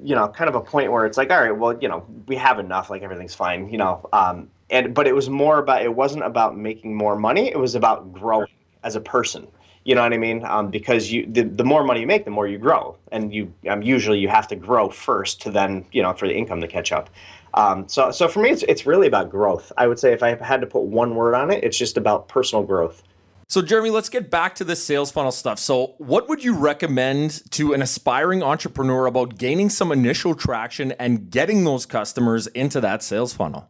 you 0.02 0.16
know 0.16 0.28
kind 0.30 0.50
of 0.50 0.56
a 0.56 0.62
point 0.62 0.92
where 0.92 1.06
it's 1.06 1.18
like 1.18 1.30
all 1.30 1.42
right, 1.42 1.52
well 1.52 1.78
you 1.82 1.90
know 1.90 2.06
we 2.28 2.38
have 2.38 2.60
enough, 2.60 2.90
like 2.90 3.02
everything's 3.02 3.36
fine. 3.36 3.70
You 3.70 3.78
know, 3.78 4.08
um, 4.14 4.50
and 4.70 4.94
but 4.94 5.06
it 5.06 5.14
was 5.14 5.30
more 5.30 5.60
about 5.60 5.82
it 5.82 5.94
wasn't 5.94 6.24
about 6.24 6.58
making 6.58 6.96
more 6.96 7.18
money. 7.18 7.50
It 7.50 7.60
was 7.60 7.76
about 7.76 8.14
growing 8.14 8.48
as 8.84 8.96
a 8.96 9.02
person 9.02 9.48
you 9.86 9.96
know 9.96 10.02
what 10.02 10.14
I 10.14 10.18
mean? 10.18 10.46
Um, 10.46 10.70
because 10.70 11.12
you 11.12 11.26
the, 11.26 11.44
the 11.44 11.64
more 11.64 11.84
money 11.84 12.02
you 12.02 12.08
make, 12.08 12.26
the 12.26 12.32
more 12.32 12.48
you 12.48 12.58
grow, 12.58 12.98
and 13.12 13.34
you 13.34 13.54
um, 13.70 13.82
usually 13.82 14.20
you 14.20 14.30
have 14.30 14.48
to 14.50 14.56
grow 14.56 14.90
first 14.90 15.42
to 15.42 15.52
then 15.52 15.86
you 15.92 16.02
know 16.02 16.14
for 16.14 16.28
the 16.28 16.36
income 16.36 16.62
to 16.62 16.68
catch 16.68 16.92
up. 16.92 17.10
Um, 17.54 17.88
so 17.88 18.12
so 18.12 18.28
for 18.28 18.40
me, 18.40 18.50
it's 18.50 18.64
it's 18.64 18.86
really 18.86 19.08
about 19.08 19.30
growth. 19.30 19.72
I 19.78 19.88
would 19.88 20.00
say 20.00 20.14
if 20.14 20.24
I 20.24 20.36
had 20.36 20.62
to 20.62 20.68
put 20.68 20.84
one 20.84 21.16
word 21.16 21.36
on 21.36 21.52
it, 21.52 21.64
it's 21.64 21.78
just 21.78 21.98
about 21.98 22.28
personal 22.28 22.64
growth. 22.64 23.04
So 23.50 23.62
Jeremy, 23.62 23.90
let's 23.90 24.10
get 24.10 24.32
back 24.32 24.56
to 24.56 24.64
the 24.64 24.76
sales 24.76 25.12
funnel 25.12 25.32
stuff. 25.32 25.60
So 25.60 25.96
what 25.98 26.28
would 26.30 26.44
you 26.44 26.56
recommend 26.56 27.52
to 27.52 27.74
an 27.74 27.82
aspiring 27.82 28.42
entrepreneur 28.42 29.06
about 29.06 29.38
gaining 29.38 29.70
some 29.70 29.92
initial 29.92 30.34
traction 30.34 30.94
and 30.94 31.30
getting 31.30 31.64
those 31.64 31.86
customers 31.86 32.48
into 32.48 32.82
that 32.82 33.04
sales 33.04 33.34
funnel? 33.34 33.68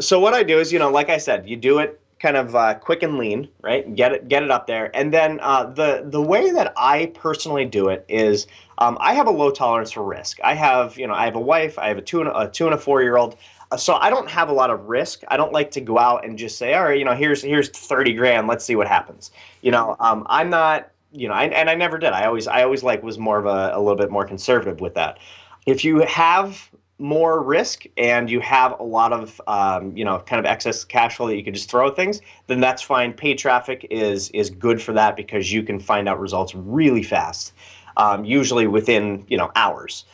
So 0.00 0.20
what 0.20 0.34
I 0.34 0.42
do 0.42 0.60
is, 0.60 0.72
you 0.72 0.78
know, 0.78 0.90
like 0.90 1.08
I 1.08 1.16
said, 1.16 1.48
you 1.48 1.56
do 1.56 1.78
it 1.78 2.00
kind 2.20 2.36
of 2.36 2.54
uh, 2.54 2.74
quick 2.74 3.02
and 3.02 3.16
lean, 3.18 3.48
right? 3.62 3.94
Get 3.96 4.12
it, 4.12 4.28
get 4.28 4.42
it 4.42 4.50
up 4.50 4.66
there, 4.66 4.94
and 4.94 5.12
then 5.12 5.40
uh, 5.42 5.64
the 5.64 6.04
the 6.06 6.20
way 6.20 6.50
that 6.50 6.72
I 6.76 7.06
personally 7.14 7.64
do 7.64 7.88
it 7.88 8.04
is 8.08 8.46
um, 8.78 8.98
I 9.00 9.14
have 9.14 9.26
a 9.26 9.30
low 9.30 9.50
tolerance 9.50 9.90
for 9.92 10.04
risk. 10.04 10.38
I 10.44 10.54
have, 10.54 10.98
you 10.98 11.06
know, 11.06 11.14
I 11.14 11.24
have 11.24 11.36
a 11.36 11.40
wife, 11.40 11.78
I 11.78 11.88
have 11.88 11.98
a 11.98 12.02
two 12.02 12.20
and 12.20 12.28
a, 12.28 12.38
a 12.40 12.50
two 12.50 12.66
and 12.66 12.74
a 12.74 12.78
four 12.78 13.02
year 13.02 13.16
old, 13.16 13.36
uh, 13.70 13.76
so 13.76 13.94
I 13.94 14.10
don't 14.10 14.28
have 14.28 14.48
a 14.48 14.52
lot 14.52 14.70
of 14.70 14.88
risk. 14.88 15.22
I 15.28 15.36
don't 15.36 15.52
like 15.52 15.70
to 15.72 15.80
go 15.80 15.98
out 15.98 16.24
and 16.24 16.38
just 16.38 16.58
say, 16.58 16.74
all 16.74 16.84
right, 16.84 16.98
you 16.98 17.04
know, 17.04 17.14
here's 17.14 17.42
here's 17.42 17.70
thirty 17.70 18.12
grand, 18.12 18.48
let's 18.48 18.64
see 18.64 18.76
what 18.76 18.86
happens. 18.86 19.30
You 19.62 19.70
know, 19.70 19.96
um, 19.98 20.26
I'm 20.28 20.50
not, 20.50 20.90
you 21.12 21.28
know, 21.28 21.34
I, 21.34 21.44
and 21.44 21.70
I 21.70 21.74
never 21.74 21.98
did. 21.98 22.12
I 22.12 22.26
always 22.26 22.46
I 22.46 22.62
always 22.62 22.82
like 22.82 23.02
was 23.02 23.18
more 23.18 23.38
of 23.38 23.46
a, 23.46 23.72
a 23.74 23.80
little 23.80 23.96
bit 23.96 24.10
more 24.10 24.26
conservative 24.26 24.80
with 24.80 24.94
that. 24.94 25.18
If 25.66 25.84
you 25.84 26.00
have 26.00 26.70
more 27.00 27.42
risk 27.42 27.84
and 27.96 28.30
you 28.30 28.40
have 28.40 28.78
a 28.78 28.82
lot 28.82 29.12
of 29.12 29.40
um, 29.46 29.96
you 29.96 30.04
know 30.04 30.18
kind 30.20 30.38
of 30.38 30.46
excess 30.46 30.84
cash 30.84 31.16
flow 31.16 31.26
that 31.26 31.36
you 31.36 31.42
can 31.42 31.54
just 31.54 31.70
throw 31.70 31.88
at 31.88 31.96
things 31.96 32.20
then 32.46 32.60
that's 32.60 32.82
fine. 32.82 33.12
Paid 33.12 33.38
traffic 33.38 33.86
is 33.90 34.30
is 34.30 34.50
good 34.50 34.80
for 34.80 34.92
that 34.92 35.16
because 35.16 35.52
you 35.52 35.62
can 35.62 35.78
find 35.78 36.08
out 36.08 36.20
results 36.20 36.54
really 36.54 37.02
fast 37.02 37.52
um, 37.96 38.24
usually 38.24 38.66
within 38.66 39.24
you 39.28 39.36
know 39.36 39.50
hours. 39.56 40.04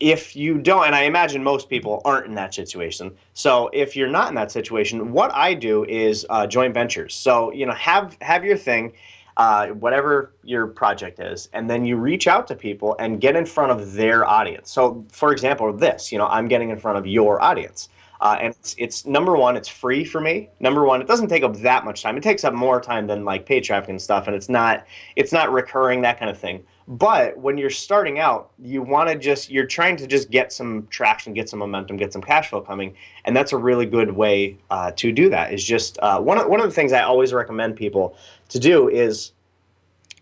If 0.00 0.34
you 0.34 0.58
don't 0.58 0.86
and 0.86 0.94
i 0.94 1.02
imagine 1.02 1.42
most 1.42 1.70
people 1.70 2.02
aren't 2.04 2.26
in 2.26 2.34
that 2.34 2.52
situation 2.52 3.14
so 3.32 3.70
if 3.72 3.94
you're 3.94 4.08
not 4.08 4.28
in 4.28 4.34
that 4.34 4.50
situation 4.50 5.12
what 5.12 5.32
i 5.32 5.54
do 5.54 5.84
is 5.84 6.26
uh, 6.30 6.46
joint 6.46 6.74
ventures. 6.74 7.14
So 7.14 7.52
you 7.52 7.64
know 7.64 7.74
have 7.74 8.16
have 8.20 8.44
your 8.44 8.56
thing 8.56 8.92
uh, 9.36 9.68
whatever 9.68 10.34
your 10.42 10.66
project 10.66 11.18
is, 11.18 11.48
and 11.52 11.68
then 11.68 11.84
you 11.84 11.96
reach 11.96 12.26
out 12.26 12.46
to 12.46 12.54
people 12.54 12.94
and 12.98 13.20
get 13.20 13.36
in 13.36 13.44
front 13.44 13.72
of 13.72 13.94
their 13.94 14.24
audience. 14.24 14.70
So, 14.70 15.04
for 15.10 15.32
example, 15.32 15.72
this, 15.72 16.12
you 16.12 16.18
know, 16.18 16.26
I'm 16.26 16.48
getting 16.48 16.70
in 16.70 16.78
front 16.78 16.98
of 16.98 17.06
your 17.06 17.42
audience. 17.42 17.88
Uh, 18.20 18.38
and 18.40 18.54
it's, 18.54 18.74
it's, 18.78 19.06
number 19.06 19.36
one, 19.36 19.56
it's 19.56 19.68
free 19.68 20.04
for 20.04 20.20
me. 20.20 20.48
Number 20.60 20.84
one, 20.84 21.02
it 21.02 21.08
doesn't 21.08 21.28
take 21.28 21.42
up 21.42 21.56
that 21.56 21.84
much 21.84 22.02
time. 22.02 22.16
It 22.16 22.22
takes 22.22 22.44
up 22.44 22.54
more 22.54 22.80
time 22.80 23.06
than 23.06 23.24
like 23.24 23.44
paid 23.44 23.64
traffic 23.64 23.90
and 23.90 24.00
stuff, 24.00 24.28
and 24.28 24.36
it's 24.36 24.48
not 24.48 24.86
it's 25.16 25.32
not 25.32 25.52
recurring 25.52 26.00
that 26.02 26.18
kind 26.18 26.30
of 26.30 26.38
thing. 26.38 26.64
But 26.86 27.38
when 27.38 27.56
you're 27.56 27.70
starting 27.70 28.18
out, 28.18 28.50
you 28.58 28.82
want 28.82 29.08
to 29.08 29.16
just 29.16 29.50
you're 29.50 29.66
trying 29.66 29.96
to 29.96 30.06
just 30.06 30.30
get 30.30 30.52
some 30.52 30.86
traction, 30.88 31.32
get 31.32 31.48
some 31.48 31.58
momentum, 31.58 31.96
get 31.96 32.12
some 32.12 32.20
cash 32.20 32.50
flow 32.50 32.60
coming, 32.60 32.94
and 33.24 33.34
that's 33.34 33.52
a 33.52 33.56
really 33.56 33.86
good 33.86 34.12
way 34.12 34.58
uh, 34.70 34.90
to 34.96 35.10
do 35.10 35.30
that. 35.30 35.52
Is 35.52 35.64
just 35.64 35.98
uh, 36.00 36.20
one 36.20 36.36
of 36.38 36.46
one 36.48 36.60
of 36.60 36.66
the 36.66 36.72
things 36.72 36.92
I 36.92 37.02
always 37.02 37.32
recommend 37.32 37.76
people 37.76 38.16
to 38.50 38.58
do 38.58 38.88
is 38.88 39.32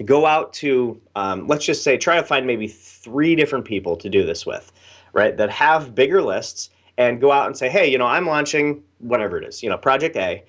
go 0.04 0.26
out 0.26 0.52
to 0.54 1.00
um, 1.16 1.46
let's 1.46 1.64
just 1.64 1.82
say 1.82 1.96
try 1.96 2.16
to 2.16 2.22
find 2.22 2.46
maybe 2.46 2.68
three 2.68 3.34
different 3.34 3.64
people 3.64 3.96
to 3.96 4.08
do 4.08 4.24
this 4.24 4.46
with 4.46 4.72
right 5.12 5.36
that 5.36 5.50
have 5.50 5.94
bigger 5.94 6.22
lists 6.22 6.70
and 6.98 7.20
go 7.20 7.30
out 7.32 7.46
and 7.46 7.56
say 7.56 7.68
hey 7.68 7.90
you 7.90 7.98
know 7.98 8.06
i'm 8.06 8.26
launching 8.26 8.82
whatever 8.98 9.38
it 9.38 9.44
is 9.44 9.62
you 9.62 9.68
know 9.68 9.76
project 9.76 10.16
a 10.16 10.42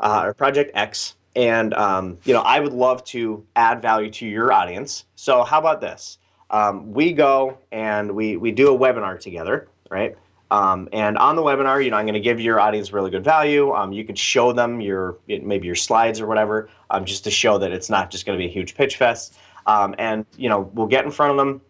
uh, 0.00 0.22
or 0.24 0.34
project 0.34 0.70
x 0.74 1.14
and 1.38 1.72
um, 1.74 2.18
you 2.24 2.34
know 2.34 2.42
i 2.42 2.60
would 2.60 2.72
love 2.72 3.02
to 3.04 3.44
add 3.56 3.80
value 3.80 4.10
to 4.10 4.26
your 4.26 4.52
audience 4.52 5.04
so 5.14 5.42
how 5.42 5.58
about 5.58 5.80
this 5.80 6.18
um, 6.50 6.92
we 6.92 7.12
go 7.12 7.56
and 7.72 8.10
we 8.10 8.36
we 8.36 8.50
do 8.50 8.74
a 8.74 8.78
webinar 8.78 9.18
together 9.18 9.68
right 9.90 10.16
um, 10.50 10.88
and 10.92 11.18
on 11.18 11.36
the 11.36 11.42
webinar, 11.42 11.84
you 11.84 11.90
know, 11.90 11.96
I'm 11.96 12.06
going 12.06 12.14
to 12.14 12.20
give 12.20 12.40
your 12.40 12.58
audience 12.58 12.92
really 12.92 13.10
good 13.10 13.24
value. 13.24 13.72
Um, 13.72 13.92
you 13.92 14.04
could 14.04 14.18
show 14.18 14.52
them 14.52 14.80
your 14.80 15.18
maybe 15.28 15.66
your 15.66 15.74
slides 15.74 16.20
or 16.20 16.26
whatever, 16.26 16.70
um, 16.90 17.04
just 17.04 17.24
to 17.24 17.30
show 17.30 17.58
that 17.58 17.70
it's 17.72 17.90
not 17.90 18.10
just 18.10 18.24
going 18.24 18.38
to 18.38 18.42
be 18.42 18.48
a 18.48 18.52
huge 18.52 18.74
pitch 18.74 18.96
fest. 18.96 19.36
Um, 19.66 19.94
and 19.98 20.24
you 20.36 20.48
know, 20.48 20.70
we'll 20.72 20.86
get 20.86 21.04
in 21.04 21.10
front 21.10 21.32
of 21.32 21.36
them. 21.36 21.60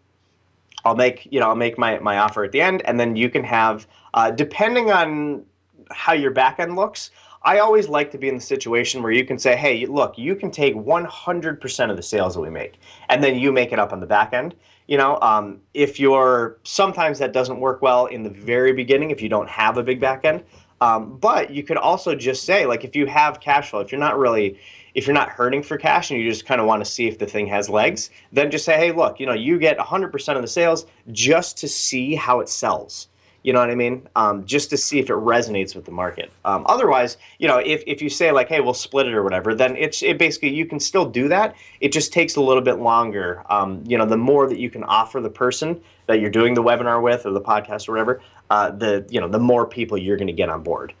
I'll 0.85 0.95
make 0.95 1.27
you 1.29 1.41
know 1.41 1.49
I'll 1.49 1.55
make 1.55 1.77
my 1.77 1.99
my 1.99 2.19
offer 2.19 2.45
at 2.45 2.53
the 2.53 2.61
end, 2.61 2.81
and 2.85 2.97
then 2.97 3.17
you 3.17 3.29
can 3.29 3.43
have 3.43 3.85
uh, 4.13 4.31
depending 4.31 4.91
on 4.91 5.43
how 5.91 6.13
your 6.13 6.31
back 6.31 6.59
end 6.59 6.77
looks. 6.77 7.11
I 7.43 7.59
always 7.59 7.87
like 7.87 8.11
to 8.11 8.17
be 8.17 8.27
in 8.27 8.35
the 8.35 8.41
situation 8.41 9.01
where 9.01 9.11
you 9.11 9.23
can 9.23 9.39
say, 9.39 9.55
hey, 9.55 9.85
look, 9.85 10.17
you 10.17 10.35
can 10.35 10.51
take 10.51 10.75
100% 10.75 11.89
of 11.89 11.95
the 11.95 12.03
sales 12.03 12.33
that 12.33 12.41
we 12.41 12.49
make, 12.49 12.79
and 13.07 13.23
then 13.23 13.37
you 13.39 13.51
make 13.51 13.71
it 13.71 13.79
up 13.79 13.93
on 13.93 14.01
the 14.01 14.05
back 14.05 14.33
end. 14.33 14.55
You 14.87 14.97
know, 14.97 15.19
um, 15.21 15.61
if 15.73 15.99
you're 15.99 16.57
sometimes 16.63 17.19
that 17.19 17.31
doesn't 17.31 17.59
work 17.59 17.81
well 17.81 18.07
in 18.07 18.23
the 18.23 18.29
very 18.29 18.73
beginning 18.73 19.11
if 19.11 19.21
you 19.21 19.29
don't 19.29 19.47
have 19.49 19.77
a 19.77 19.83
big 19.83 19.99
back 19.99 20.25
end. 20.25 20.43
Um, 20.81 21.17
but 21.17 21.51
you 21.51 21.63
could 21.63 21.77
also 21.77 22.15
just 22.15 22.43
say, 22.43 22.65
like, 22.65 22.83
if 22.83 22.95
you 22.95 23.05
have 23.05 23.39
cash 23.39 23.69
flow, 23.69 23.81
if 23.81 23.91
you're 23.91 23.99
not 23.99 24.17
really, 24.17 24.57
if 24.93 25.05
you're 25.05 25.13
not 25.13 25.29
hurting 25.29 25.61
for 25.61 25.77
cash 25.77 26.09
and 26.09 26.19
you 26.19 26.29
just 26.29 26.45
kind 26.45 26.61
of 26.61 26.67
want 26.67 26.83
to 26.83 26.89
see 26.89 27.07
if 27.07 27.19
the 27.19 27.25
thing 27.25 27.47
has 27.47 27.69
legs, 27.69 28.09
then 28.31 28.49
just 28.49 28.65
say, 28.65 28.77
hey, 28.77 28.91
look, 28.91 29.19
you 29.19 29.25
know, 29.25 29.33
you 29.33 29.59
get 29.59 29.77
100% 29.77 30.35
of 30.35 30.41
the 30.41 30.47
sales 30.47 30.85
just 31.11 31.57
to 31.57 31.67
see 31.67 32.15
how 32.15 32.39
it 32.39 32.47
sells. 32.47 33.09
You 33.49 33.53
know 33.53 33.61
what 33.61 33.71
I 33.71 33.75
mean? 33.75 34.07
Um, 34.15 34.45
just 34.45 34.69
to 34.69 34.77
see 34.77 34.99
if 34.99 35.09
it 35.09 35.13
resonates 35.13 35.75
with 35.75 35.85
the 35.85 35.91
market. 35.91 36.31
Um, 36.45 36.63
otherwise, 36.67 37.17
you 37.39 37.47
know, 37.47 37.57
if, 37.57 37.81
if 37.87 37.99
you 37.99 38.07
say 38.07 38.31
like, 38.31 38.47
hey, 38.47 38.59
we'll 38.59 38.75
split 38.75 39.07
it 39.07 39.15
or 39.15 39.23
whatever, 39.23 39.55
then 39.55 39.75
it's 39.75 40.03
it 40.03 40.19
basically 40.19 40.49
you 40.49 40.67
can 40.67 40.79
still 40.79 41.03
do 41.03 41.27
that. 41.29 41.55
It 41.79 41.91
just 41.91 42.13
takes 42.13 42.35
a 42.35 42.41
little 42.41 42.61
bit 42.61 42.75
longer. 42.75 43.43
Um, 43.49 43.83
you 43.87 43.97
know, 43.97 44.05
the 44.05 44.17
more 44.17 44.47
that 44.47 44.59
you 44.59 44.69
can 44.69 44.83
offer 44.83 45.19
the 45.19 45.31
person 45.31 45.81
that 46.05 46.21
you're 46.21 46.29
doing 46.29 46.53
the 46.53 46.61
webinar 46.61 47.01
with 47.01 47.25
or 47.25 47.31
the 47.31 47.41
podcast 47.41 47.89
or 47.89 47.93
whatever, 47.93 48.21
uh, 48.51 48.69
the 48.69 49.03
you 49.09 49.19
know 49.19 49.27
the 49.27 49.39
more 49.39 49.65
people 49.65 49.97
you're 49.97 50.17
going 50.17 50.27
to 50.27 50.33
get 50.33 50.49
on 50.49 50.61
board. 50.61 50.93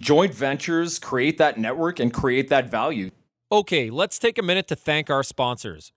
Joint 0.00 0.32
ventures 0.32 0.98
create 0.98 1.36
that 1.36 1.58
network 1.58 2.00
and 2.00 2.14
create 2.14 2.48
that 2.48 2.70
value. 2.70 3.10
Okay, 3.52 3.90
let's 3.90 4.18
take 4.18 4.38
a 4.38 4.42
minute 4.42 4.68
to 4.68 4.74
thank 4.74 5.10
our 5.10 5.22
sponsors. 5.22 5.92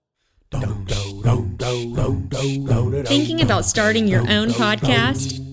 Thinking 3.06 3.40
about 3.40 3.64
starting 3.64 4.06
your 4.06 4.20
own 4.28 4.50
podcast? 4.50 5.47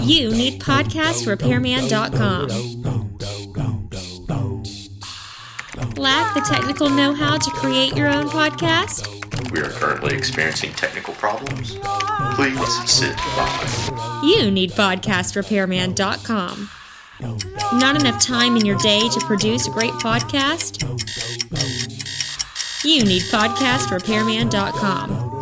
You 0.00 0.30
need 0.30 0.60
podcastrepairman.com. 0.60 2.48
Lack 5.96 6.34
the 6.34 6.40
technical 6.40 6.90
know 6.90 7.14
how 7.14 7.38
to 7.38 7.50
create 7.52 7.96
your 7.96 8.08
own 8.08 8.28
podcast? 8.28 9.08
We 9.50 9.60
are 9.60 9.70
currently 9.70 10.14
experiencing 10.14 10.72
technical 10.72 11.14
problems. 11.14 11.78
Please 12.34 12.90
sit 12.90 13.16
by. 13.16 14.20
You 14.22 14.50
need 14.50 14.72
podcastrepairman.com. 14.72 16.70
Not 17.78 17.98
enough 18.00 18.22
time 18.22 18.56
in 18.56 18.66
your 18.66 18.76
day 18.78 19.08
to 19.08 19.20
produce 19.20 19.66
a 19.66 19.70
great 19.70 19.92
podcast? 19.92 20.82
You 22.84 23.02
need 23.04 23.22
podcastrepairman.com. 23.22 25.35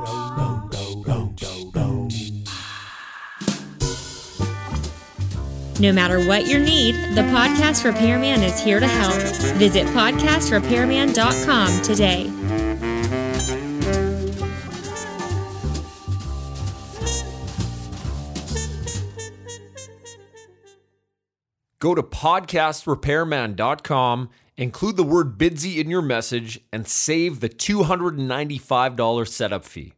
No 5.81 5.93
matter 5.93 6.25
what 6.27 6.47
your 6.47 6.61
need, 6.61 6.95
the 7.17 7.23
Podcast 7.23 7.85
Repairman 7.85 8.43
is 8.43 8.61
here 8.61 8.79
to 8.79 8.87
help. 8.87 9.15
Visit 9.57 9.87
podcastrepairman.com 9.89 11.83
today. 11.83 12.31
Go 21.81 21.95
to 21.95 22.03
podcastrepairman.com, 22.03 24.31
include 24.57 24.97
the 24.97 25.03
word 25.03 25.37
Bidsy 25.37 25.77
in 25.77 25.91
your 25.91 26.01
message, 26.01 26.61
and 26.73 26.89
save 26.89 27.41
the 27.41 27.51
$295 27.51 29.29
setup 29.29 29.67
fee. 29.67 29.93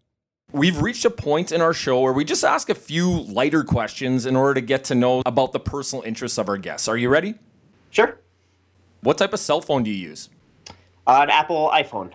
We've 0.56 0.80
reached 0.80 1.04
a 1.04 1.10
point 1.10 1.52
in 1.52 1.60
our 1.60 1.74
show 1.74 2.00
where 2.00 2.14
we 2.14 2.24
just 2.24 2.42
ask 2.42 2.70
a 2.70 2.74
few 2.74 3.10
lighter 3.10 3.62
questions 3.62 4.24
in 4.24 4.36
order 4.36 4.54
to 4.54 4.62
get 4.62 4.84
to 4.84 4.94
know 4.94 5.20
about 5.26 5.52
the 5.52 5.60
personal 5.60 6.02
interests 6.02 6.38
of 6.38 6.48
our 6.48 6.56
guests. 6.56 6.88
Are 6.88 6.96
you 6.96 7.10
ready? 7.10 7.34
Sure. 7.90 8.18
What 9.02 9.18
type 9.18 9.34
of 9.34 9.38
cell 9.38 9.60
phone 9.60 9.82
do 9.82 9.90
you 9.90 10.08
use? 10.08 10.30
Uh, 11.06 11.18
an 11.20 11.28
Apple 11.28 11.70
iPhone. 11.74 12.10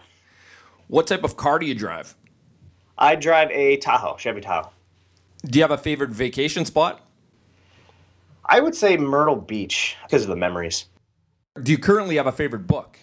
What 0.88 1.06
type 1.06 1.24
of 1.24 1.38
car 1.38 1.60
do 1.60 1.68
you 1.68 1.76
drive? 1.76 2.16
I 2.98 3.14
drive 3.16 3.52
a 3.52 3.78
Tahoe, 3.78 4.18
Chevy 4.18 4.42
Tahoe. 4.42 4.72
Do 5.46 5.60
you 5.60 5.64
have 5.64 5.70
a 5.70 5.78
favorite 5.78 6.10
vacation 6.10 6.66
spot? 6.66 7.08
I 8.46 8.60
would 8.60 8.74
say 8.74 8.98
Myrtle 8.98 9.36
Beach 9.36 9.98
because 10.08 10.24
of 10.24 10.30
the 10.30 10.36
memories. 10.36 10.86
Do 11.62 11.72
you 11.72 11.78
currently 11.78 12.16
have 12.16 12.26
a 12.26 12.32
favorite 12.32 12.66
book? 12.66 12.98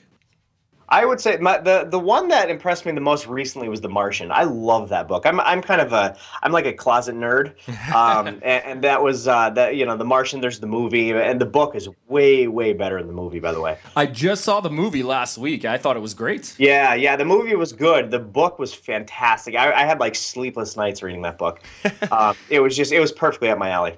I 0.91 1.05
would 1.05 1.21
say 1.21 1.37
my, 1.37 1.59
the 1.59 1.87
the 1.91 1.99
one 1.99 2.29
that 2.29 2.49
impressed 2.49 2.87
me 2.87 2.93
the 2.93 3.01
most 3.01 3.27
recently 3.27 3.69
was 3.69 3.81
The 3.81 3.89
Martian. 3.89 4.33
I 4.33 4.45
love 4.45 4.89
that 4.89 5.07
book. 5.07 5.27
I'm 5.27 5.39
I'm 5.41 5.61
kind 5.61 5.81
of 5.81 5.93
a 5.93 6.17
I'm 6.43 6.51
like 6.51 6.65
a 6.65 6.73
closet 6.73 7.15
nerd, 7.15 7.55
um, 7.95 8.27
and, 8.27 8.43
and, 8.43 8.85
that 8.85 9.03
was 9.03 9.29
uh, 9.29 9.51
that 9.51 9.77
you 9.77 9.85
know 9.85 9.97
The 9.97 10.05
Martian. 10.05 10.41
There's 10.41 10.61
the 10.61 10.67
movie, 10.67 11.11
and 11.11 11.41
the 11.41 11.47
book 11.47 11.75
is 11.75 11.89
way 12.09 12.49
way 12.49 12.73
better 12.73 12.99
than 12.99 13.07
the 13.07 13.13
movie. 13.13 13.39
By 13.39 13.53
the 13.53 13.61
way, 13.61 13.79
I 13.97 14.07
just 14.07 14.45
saw 14.45 14.61
the 14.61 14.71
movie 14.71 15.03
last 15.03 15.37
week. 15.37 15.65
I 15.65 15.77
thought 15.77 15.97
it 15.97 16.01
was 16.01 16.15
great. 16.15 16.55
Yeah, 16.59 16.95
yeah, 16.95 17.17
the 17.17 17.25
movie 17.25 17.55
was 17.55 17.73
good. 17.73 18.11
The 18.11 18.19
book 18.19 18.59
was 18.59 18.73
fantastic. 18.73 19.57
I, 19.57 19.73
I 19.73 19.85
had 19.85 20.01
like 20.01 20.15
sleepless 20.15 20.77
nights 20.77 21.03
reading 21.03 21.23
that 21.23 21.37
book. 21.37 21.61
um, 22.11 22.35
it 22.49 22.61
was 22.61 22.77
just 22.77 22.93
it 22.93 23.01
was 23.01 23.13
perfectly 23.13 23.51
up 23.51 23.59
my 23.59 23.69
alley. 23.71 23.97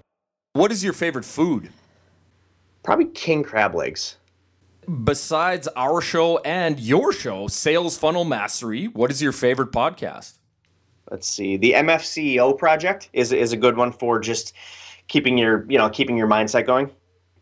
What 0.54 0.72
is 0.72 0.82
your 0.82 0.92
favorite 0.92 1.24
food? 1.24 1.70
Probably 2.82 3.04
king 3.06 3.44
crab 3.44 3.74
legs 3.76 4.16
besides 4.90 5.68
our 5.76 6.00
show 6.00 6.38
and 6.38 6.80
your 6.80 7.12
show, 7.12 7.46
Sales 7.46 7.96
Funnel 7.96 8.24
Mastery, 8.24 8.86
what 8.86 9.10
is 9.10 9.22
your 9.22 9.32
favorite 9.32 9.70
podcast? 9.72 10.38
Let's 11.10 11.28
see. 11.28 11.56
The 11.56 11.72
MFCEO 11.72 12.58
project 12.58 13.08
is 13.12 13.32
is 13.32 13.52
a 13.52 13.56
good 13.56 13.76
one 13.76 13.92
for 13.92 14.20
just 14.20 14.54
keeping 15.08 15.38
your, 15.38 15.64
you 15.68 15.78
know, 15.78 15.88
keeping 15.88 16.16
your 16.16 16.28
mindset 16.28 16.66
going. 16.66 16.90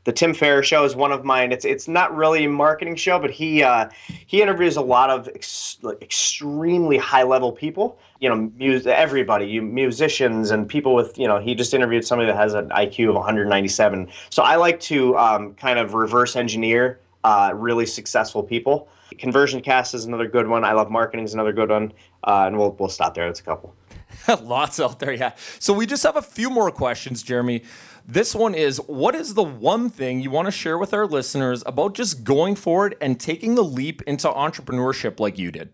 the 0.04 0.12
Tim 0.12 0.32
Ferriss 0.32 0.66
show 0.66 0.84
is 0.84 0.96
one 0.96 1.12
of 1.12 1.24
mine. 1.24 1.52
It's 1.52 1.66
it's 1.66 1.86
not 1.86 2.16
really 2.16 2.44
a 2.44 2.48
marketing 2.48 2.96
show, 2.96 3.18
but 3.18 3.30
he 3.30 3.62
uh, 3.62 3.90
he 4.26 4.40
interviews 4.40 4.76
a 4.76 4.80
lot 4.80 5.10
of 5.10 5.28
ex- 5.34 5.78
extremely 6.00 6.96
high 6.96 7.24
level 7.24 7.52
people. 7.52 7.98
You 8.20 8.30
know, 8.30 8.50
mus- 8.56 8.86
everybody, 8.86 9.46
you 9.46 9.60
musicians 9.60 10.50
and 10.50 10.66
people 10.66 10.94
with 10.94 11.18
you 11.18 11.28
know. 11.28 11.38
He 11.38 11.54
just 11.54 11.74
interviewed 11.74 12.06
somebody 12.06 12.30
that 12.30 12.36
has 12.36 12.54
an 12.54 12.70
IQ 12.70 13.10
of 13.10 13.16
197. 13.16 14.08
So 14.30 14.42
I 14.42 14.56
like 14.56 14.80
to 14.80 15.16
um, 15.18 15.54
kind 15.54 15.78
of 15.78 15.92
reverse 15.92 16.36
engineer 16.36 16.98
uh, 17.24 17.52
really 17.54 17.86
successful 17.86 18.42
people. 18.42 18.88
Conversion 19.18 19.60
Cast 19.60 19.94
is 19.94 20.04
another 20.04 20.28
good 20.28 20.46
one. 20.46 20.64
I 20.64 20.72
love 20.72 20.90
marketing 20.90 21.24
is 21.24 21.34
another 21.34 21.52
good 21.52 21.70
one, 21.70 21.92
uh, 22.24 22.44
and 22.46 22.56
we'll 22.58 22.72
we'll 22.78 22.88
stop 22.88 23.14
there. 23.14 23.26
That's 23.26 23.40
a 23.40 23.44
couple. 23.44 23.74
Lots 24.42 24.80
out 24.80 24.98
there, 24.98 25.12
yeah. 25.12 25.32
So 25.58 25.72
we 25.72 25.86
just 25.86 26.02
have 26.02 26.16
a 26.16 26.22
few 26.22 26.50
more 26.50 26.70
questions, 26.70 27.22
Jeremy. 27.22 27.62
This 28.06 28.34
one 28.34 28.54
is 28.54 28.78
What 28.86 29.14
is 29.14 29.34
the 29.34 29.42
one 29.42 29.90
thing 29.90 30.20
you 30.20 30.30
want 30.30 30.46
to 30.46 30.52
share 30.52 30.78
with 30.78 30.94
our 30.94 31.06
listeners 31.06 31.62
about 31.66 31.94
just 31.94 32.24
going 32.24 32.54
forward 32.54 32.96
and 33.00 33.20
taking 33.20 33.54
the 33.54 33.64
leap 33.64 34.02
into 34.02 34.28
entrepreneurship 34.28 35.20
like 35.20 35.38
you 35.38 35.50
did? 35.50 35.70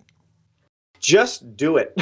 Just 0.99 1.57
do 1.57 1.77
it. 1.77 1.97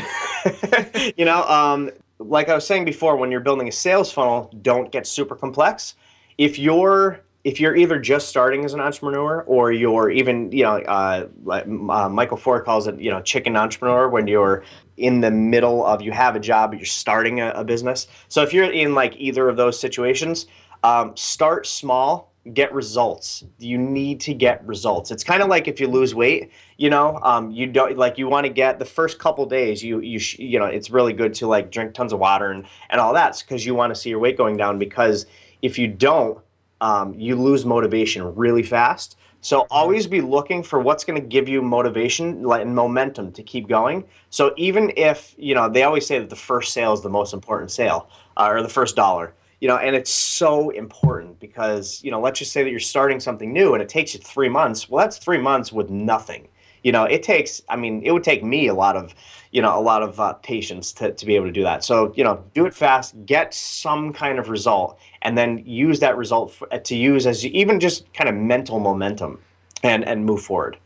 you 1.19 1.25
know, 1.25 1.43
um, 1.45 1.91
like 2.19 2.49
I 2.49 2.55
was 2.55 2.67
saying 2.67 2.85
before, 2.85 3.17
when 3.17 3.31
you're 3.31 3.41
building 3.41 3.69
a 3.69 3.73
sales 3.73 4.13
funnel, 4.13 4.51
don't 4.63 4.91
get 4.93 5.07
super 5.07 5.35
complex. 5.35 5.97
If 6.39 6.59
you're 6.59 7.21
if 7.45 7.59
you're 7.59 7.75
either 7.75 7.99
just 7.99 8.29
starting 8.29 8.65
as 8.65 8.73
an 8.73 8.81
entrepreneur 8.81 9.43
or 9.43 9.73
you're 9.73 10.11
even, 10.11 10.53
you 10.53 10.63
know, 10.63 10.77
uh, 10.77 11.27
like, 11.43 11.65
uh, 11.67 12.09
Michael 12.09 12.37
Ford 12.37 12.65
calls 12.65 12.87
it, 12.87 13.01
you 13.01 13.11
know, 13.11 13.21
chicken 13.21 13.57
entrepreneur 13.57 14.09
when 14.09 14.29
you're 14.29 14.63
in 14.97 15.21
the 15.21 15.31
middle 15.31 15.85
of 15.85 16.03
you 16.03 16.13
have 16.13 16.37
a 16.37 16.41
job, 16.41 16.71
but 16.71 16.79
you're 16.79 16.87
starting 16.87 17.41
a, 17.41 17.51
a 17.51 17.65
business. 17.65 18.07
So 18.29 18.43
if 18.43 18.53
you're 18.53 18.71
in 18.71 18.95
like 18.95 19.17
either 19.17 19.49
of 19.49 19.57
those 19.57 19.79
situations, 19.79 20.47
um, 20.85 21.17
start 21.17 21.67
small, 21.67 22.33
get 22.55 22.73
results. 22.73 23.45
You 23.59 23.79
need 23.79 24.21
to 24.23 24.35
get 24.35 24.65
results. 24.67 25.11
It's 25.11 25.25
kind 25.25 25.43
of 25.43 25.49
like 25.49 25.67
if 25.67 25.81
you 25.81 25.89
lose 25.89 26.15
weight, 26.15 26.51
you 26.77 26.91
know, 26.91 27.19
um, 27.23 27.51
you 27.51 27.67
don't 27.67 27.97
like 27.97 28.19
you 28.19 28.29
want 28.29 28.47
to 28.47 28.53
get 28.53 28.79
the 28.79 28.85
first 28.85 29.19
couple 29.19 29.47
days. 29.47 29.83
You 29.83 30.01
you 30.01 30.19
sh- 30.19 30.39
you 30.41 30.59
know, 30.59 30.65
it's 30.65 30.91
really 30.91 31.13
good 31.13 31.35
to 31.35 31.47
like 31.47 31.71
drink 31.71 31.95
tons 31.95 32.13
of 32.13 32.19
water 32.19 32.51
and 32.51 32.67
and 32.91 33.01
all 33.01 33.15
that 33.15 33.43
because 33.47 33.65
you 33.65 33.75
want 33.75 33.95
to 33.95 34.01
see 34.01 34.11
your 34.11 34.19
weight 34.19 34.37
going 34.37 34.57
down. 34.57 34.79
Because 34.79 35.27
if 35.63 35.79
you 35.79 35.87
don't, 35.87 36.39
um, 36.83 37.15
you 37.15 37.37
lose 37.37 37.65
motivation 37.65 38.35
really 38.35 38.65
fast. 38.65 39.17
So 39.41 39.67
always 39.71 40.07
be 40.07 40.21
looking 40.21 40.63
for 40.63 40.81
what's 40.81 41.05
going 41.05 41.21
to 41.21 41.27
give 41.27 41.49
you 41.49 41.63
motivation 41.63 42.45
and 42.51 42.75
momentum 42.75 43.33
to 43.33 43.43
keep 43.43 43.69
going. 43.69 44.05
So 44.31 44.53
even 44.57 44.93
if 44.97 45.35
you 45.39 45.55
know 45.55 45.69
they 45.69 45.85
always 45.85 46.07
say 46.07 46.19
that 46.19 46.29
the 46.29 46.37
first 46.37 46.73
sale 46.73 46.93
is 46.93 47.01
the 47.01 47.09
most 47.09 47.33
important 47.33 47.71
sale 47.71 48.11
uh, 48.37 48.49
or 48.51 48.63
the 48.63 48.69
first 48.69 48.97
dollar, 48.97 49.35
you 49.61 49.69
know, 49.69 49.77
and 49.77 49.97
it's 49.97 50.11
so 50.11 50.71
important 50.71 51.39
because 51.41 52.03
you 52.05 52.11
know 52.11 52.21
let's 52.21 52.41
just 52.41 52.53
say 52.53 52.63
that 52.65 52.71
you're 52.71 52.81
starting 52.81 53.21
something 53.21 53.53
new 53.53 53.75
and 53.75 53.83
it 53.83 53.89
takes 53.89 54.13
you 54.15 54.21
three 54.21 54.49
months. 54.49 54.91
Well, 54.91 55.05
that's 55.05 55.19
three 55.19 55.39
months 55.39 55.73
with 55.73 55.89
nothing. 55.89 56.49
You 56.83 56.93
know, 56.93 57.05
it 57.05 57.23
takes. 57.23 57.63
I 57.69 57.77
mean, 57.77 58.03
it 58.05 58.13
would 58.13 58.25
take 58.25 58.43
me 58.45 58.67
a 58.69 58.75
lot 58.75 58.97
of 58.97 59.15
you 59.53 59.61
know 59.63 59.79
a 59.79 59.81
lot 59.81 60.03
of 60.03 60.19
uh, 60.19 60.33
patience 60.35 60.93
to, 60.95 61.13
to 61.13 61.27
be 61.27 61.37
able 61.37 61.47
to 61.47 61.53
do 61.53 61.63
that. 61.63 61.85
So 61.85 62.13
you 62.17 62.25
know 62.25 62.43
do 62.55 62.67
it 62.67 62.75
fast 62.75 63.15
get 63.25 63.55
some 63.55 64.13
kind 64.13 64.39
of 64.39 64.49
result 64.49 64.99
and 65.21 65.39
then 65.39 65.63
use 65.65 66.01
that 66.01 66.17
result 66.17 66.53
for, 66.53 66.67
to 66.67 66.97
use 66.97 67.27
as 67.27 67.47
even 67.47 67.79
just 67.79 68.13
kind 68.15 68.29
of 68.29 68.35
mental 68.35 68.81
momentum 68.81 69.39
and 69.83 70.05
and 70.05 70.25
move 70.25 70.43
forward. 70.43 70.79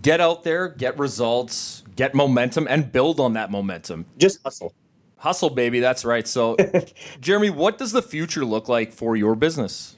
Get 0.00 0.20
out 0.20 0.44
there 0.44 0.68
get 0.68 0.98
results 0.98 1.82
get 1.96 2.14
momentum 2.14 2.66
and 2.70 2.92
build 2.92 3.18
on 3.18 3.32
that 3.32 3.50
momentum. 3.50 4.06
Just 4.18 4.40
hustle. 4.44 4.72
Hustle 5.16 5.50
baby 5.50 5.80
that's 5.80 6.04
right. 6.04 6.28
So 6.28 6.56
jeremy 7.20 7.50
what 7.50 7.78
does 7.78 7.92
the 7.92 8.02
future 8.02 8.44
look 8.44 8.68
like 8.68 8.92
for 8.92 9.16
your 9.16 9.34
business 9.34 9.96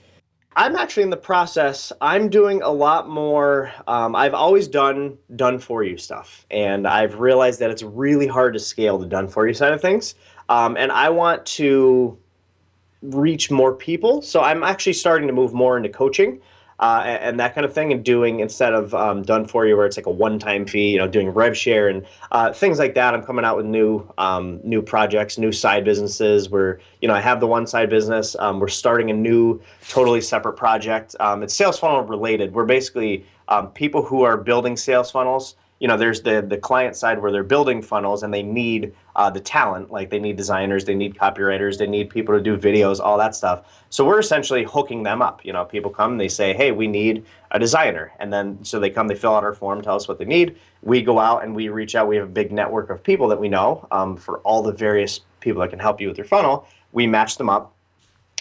I'm 0.59 0.75
actually 0.75 1.03
in 1.03 1.11
the 1.11 1.19
process. 1.19 1.93
I'm 2.01 2.31
doing 2.31 2.63
a 2.63 2.71
lot 2.71 3.11
more. 3.11 3.71
Um, 3.87 4.17
I've 4.17 4.33
always 4.33 4.67
done 4.67 5.19
done 5.37 5.59
for 5.59 5.85
you 5.85 5.99
stuff, 5.99 6.47
and 6.51 6.89
I've 6.89 7.21
realized 7.21 7.61
that 7.61 7.71
it's 7.71 7.83
really 7.83 8.27
hard 8.27 8.55
to 8.55 8.59
scale 8.59 8.97
the 8.97 9.05
done 9.05 9.29
for 9.29 9.47
you 9.47 9.53
side 9.53 9.75
of 9.75 9.83
things. 9.83 10.15
Um, 10.49 10.79
and 10.79 10.91
I 10.91 11.11
want 11.11 11.45
to 11.47 12.17
reach 13.03 13.51
more 13.51 13.75
people, 13.75 14.23
so 14.23 14.41
I'm 14.41 14.63
actually 14.63 14.95
starting 14.95 15.27
to 15.27 15.35
move 15.35 15.53
more 15.53 15.77
into 15.77 15.91
coaching 15.91 16.41
uh, 16.79 17.03
and, 17.05 17.41
that 17.41 17.55
kind 17.55 17.65
of 17.65 17.73
thing, 17.73 17.93
and 17.93 18.05
doing 18.05 18.41
instead 18.41 18.75
of 18.75 18.95
um, 18.95 19.23
done 19.23 19.47
for 19.47 19.67
you 19.67 19.77
where 19.77 19.87
it's 19.87 19.97
like 19.97 20.07
a 20.07 20.11
one-time 20.11 20.67
fee, 20.67 20.91
you 20.91 20.99
know, 20.99 21.09
doing 21.09 21.31
rev 21.31 21.57
share 21.57 21.89
and 21.89 22.05
uh, 22.33 22.53
things 22.53 22.79
like 22.79 22.95
that. 22.95 23.15
I'm 23.15 23.23
coming 23.23 23.45
out 23.45 23.57
with 23.57 23.67
new 23.67 24.07
um, 24.19 24.61
new 24.63 24.83
projects, 24.83 25.39
new 25.39 25.53
side 25.53 25.85
businesses. 25.85 26.51
Where 26.51 26.81
you 27.01 27.09
know 27.09 27.15
I 27.15 27.21
have 27.21 27.41
the 27.41 27.47
one 27.47 27.67
side 27.67 27.89
business. 27.89 28.37
Um, 28.39 28.61
we're 28.61 28.69
starting 28.69 29.11
a 29.11 29.15
new, 29.15 29.61
totally 29.89 30.21
separate 30.21 30.55
project. 30.55 31.17
Um, 31.21 31.43
it's 31.43 31.55
sales 31.55 31.79
funnel 31.79 32.03
related. 32.03 32.53
We're 32.53 32.65
basically 32.67 33.25
um, 33.49 33.69
people 33.71 34.03
who 34.03 34.23
are 34.23 34.37
building 34.37 34.77
sales 34.77 35.11
funnels 35.11 35.57
you 35.79 35.89
know 35.89 35.97
there's 35.97 36.23
the 36.23 36.43
the 36.43 36.57
client 36.57 36.97
side 36.97 37.21
where 37.21 37.31
they're 37.31 37.43
building 37.43 37.83
funnels 37.83 38.23
and 38.23 38.33
they 38.33 38.43
need 38.43 38.95
uh, 39.15 39.31
the 39.31 39.41
talent 39.41 39.91
like 39.91 40.11
they 40.11 40.19
need 40.19 40.37
designers 40.37 40.85
they 40.85 40.95
need 40.95 41.15
copywriters 41.15 41.79
they 41.79 41.87
need 41.87 42.09
people 42.09 42.35
to 42.35 42.43
do 42.43 42.57
videos 42.57 43.01
all 43.01 43.19
that 43.19 43.35
stuff. 43.35 43.85
So 43.91 44.05
we're 44.05 44.19
essentially 44.19 44.65
hooking 44.65 45.03
them 45.03 45.23
up 45.23 45.45
you 45.45 45.53
know 45.53 45.65
people 45.65 45.91
come 45.91 46.17
they 46.19 46.29
say 46.29 46.55
hey 46.55 46.73
we 46.73 46.87
need 46.87 47.25
a 47.53 47.59
designer. 47.59 48.13
And 48.19 48.33
then 48.33 48.65
so 48.65 48.81
they 48.81 48.91
come 48.91 49.09
they 49.09 49.15
fill 49.15 49.35
out 49.35 49.45
our 49.45 49.55
form 49.55 49.83
tell 49.83 49.97
us 49.97 50.09
what 50.09 50.19
they 50.19 50.25
need. 50.25 50.57
We 50.83 51.03
go 51.03 51.19
out 51.19 51.45
and 51.45 51.55
we 51.55 51.69
reach 51.69 51.95
out 51.95 52.09
we 52.09 52.17
have 52.17 52.29
a 52.29 52.33
big 52.33 52.53
network 52.53 52.91
of 52.91 53.03
people 53.03 53.29
that 53.29 53.41
we 53.41 53.49
know 53.49 53.87
um, 53.91 54.17
for 54.17 54.39
all 54.39 54.63
the 54.63 54.73
various 54.73 55.21
people 55.41 55.61
that 55.61 55.71
can 55.71 55.79
help 55.79 56.01
you 56.01 56.09
with 56.09 56.19
your 56.19 56.27
funnel. 56.27 56.67
We 56.93 57.07
match 57.07 57.37
them 57.37 57.49
up 57.49 57.76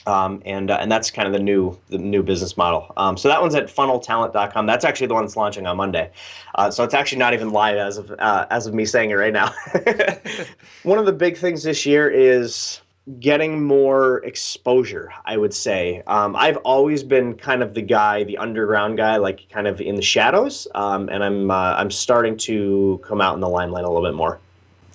um, 0.08 0.42
and 0.46 0.72
uh, 0.72 0.78
and 0.80 0.92
that's 0.92 1.12
kind 1.12 1.28
of 1.28 1.34
the 1.34 1.40
new 1.40 1.78
the 1.90 1.98
new 1.98 2.24
business 2.24 2.58
model. 2.58 2.92
Um, 2.98 3.18
so 3.18 3.28
that 3.28 3.42
one's 3.42 3.56
at 3.56 3.68
funneltalent.com. 3.68 4.66
That's 4.66 4.86
actually 4.86 5.08
the 5.08 5.14
one 5.14 5.24
that's 5.24 5.36
launching 5.36 5.66
on 5.66 5.78
Monday. 5.78 6.12
Uh, 6.56 6.72
so 6.72 6.84
it's 6.84 6.94
actually 6.94 7.20
not 7.20 7.34
even 7.34 7.50
live 7.50 7.78
as 7.78 7.98
of 7.98 8.12
uh, 8.20 8.46
as 8.50 8.68
of 8.68 8.74
me 8.74 8.86
saying 8.86 9.10
it 9.10 9.16
right 9.16 9.34
now. 9.34 9.54
one 10.84 11.00
of 11.00 11.06
the 11.06 11.14
big 11.14 11.38
things 11.38 11.64
this 11.64 11.86
year 11.86 12.10
is 12.10 12.82
getting 13.20 13.64
more 13.64 14.18
exposure. 14.26 15.12
I 15.26 15.38
would 15.38 15.54
say 15.54 16.02
um, 16.08 16.36
I've 16.36 16.58
always 16.58 17.04
been 17.04 17.36
kind 17.36 17.62
of 17.62 17.74
the 17.74 17.82
guy, 17.82 18.24
the 18.24 18.38
underground 18.38 18.98
guy, 18.98 19.18
like 19.18 19.48
kind 19.50 19.68
of 19.68 19.80
in 19.80 19.96
the 19.96 20.02
shadows, 20.02 20.68
um, 20.76 21.10
and 21.10 21.24
I'm 21.24 21.52
uh, 21.52 21.76
I'm 21.76 21.92
starting 21.92 22.38
to 22.38 23.00
come 23.04 23.22
out 23.22 23.36
in 23.36 23.42
the 23.42 23.50
limelight 23.50 23.86
a 23.86 23.88
little 23.88 24.08
bit 24.08 24.16
more. 24.16 24.40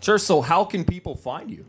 Sure. 0.00 0.18
So 0.18 0.40
how 0.40 0.64
can 0.64 0.84
people 0.84 1.14
find 1.14 1.50
you? 1.50 1.64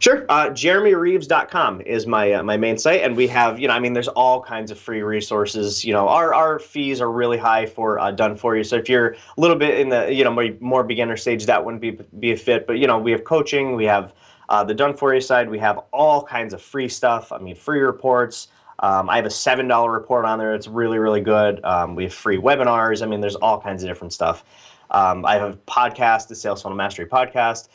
Sure. 0.00 0.24
Uh, 0.30 0.48
JeremyReeves.com 0.48 1.82
is 1.82 2.06
my 2.06 2.32
uh, 2.32 2.42
my 2.42 2.56
main 2.56 2.78
site, 2.78 3.02
and 3.02 3.14
we 3.14 3.26
have 3.26 3.60
you 3.60 3.68
know 3.68 3.74
I 3.74 3.80
mean 3.80 3.92
there's 3.92 4.08
all 4.08 4.40
kinds 4.40 4.70
of 4.70 4.78
free 4.78 5.02
resources. 5.02 5.84
You 5.84 5.92
know 5.92 6.08
our 6.08 6.32
our 6.32 6.58
fees 6.58 7.02
are 7.02 7.12
really 7.12 7.36
high 7.36 7.66
for 7.66 7.98
uh, 7.98 8.10
done 8.10 8.34
for 8.34 8.56
you. 8.56 8.64
So 8.64 8.76
if 8.76 8.88
you're 8.88 9.10
a 9.10 9.16
little 9.36 9.56
bit 9.56 9.78
in 9.78 9.90
the 9.90 10.10
you 10.10 10.24
know 10.24 10.56
more, 10.60 10.84
beginner 10.84 11.18
stage, 11.18 11.44
that 11.44 11.62
wouldn't 11.62 11.82
be 11.82 11.98
be 12.18 12.32
a 12.32 12.36
fit. 12.36 12.66
But 12.66 12.78
you 12.78 12.86
know 12.86 12.98
we 12.98 13.12
have 13.12 13.24
coaching, 13.24 13.76
we 13.76 13.84
have 13.84 14.14
uh, 14.48 14.64
the 14.64 14.72
done 14.72 14.94
for 14.94 15.14
you 15.14 15.20
side, 15.20 15.50
we 15.50 15.58
have 15.58 15.78
all 15.92 16.22
kinds 16.22 16.54
of 16.54 16.62
free 16.62 16.88
stuff. 16.88 17.30
I 17.30 17.36
mean 17.36 17.54
free 17.54 17.80
reports. 17.80 18.48
Um, 18.78 19.10
I 19.10 19.16
have 19.16 19.26
a 19.26 19.30
seven 19.30 19.68
dollar 19.68 19.92
report 19.92 20.24
on 20.24 20.38
there. 20.38 20.54
It's 20.54 20.66
really 20.66 20.96
really 20.96 21.20
good. 21.20 21.62
Um, 21.62 21.94
we 21.94 22.04
have 22.04 22.14
free 22.14 22.38
webinars. 22.38 23.02
I 23.02 23.06
mean 23.06 23.20
there's 23.20 23.36
all 23.36 23.60
kinds 23.60 23.82
of 23.82 23.90
different 23.90 24.14
stuff. 24.14 24.46
Um, 24.90 25.26
I 25.26 25.34
have 25.34 25.52
a 25.52 25.56
podcast, 25.56 26.28
the 26.28 26.34
Sales 26.34 26.62
Funnel 26.62 26.78
Mastery 26.78 27.04
podcast. 27.04 27.68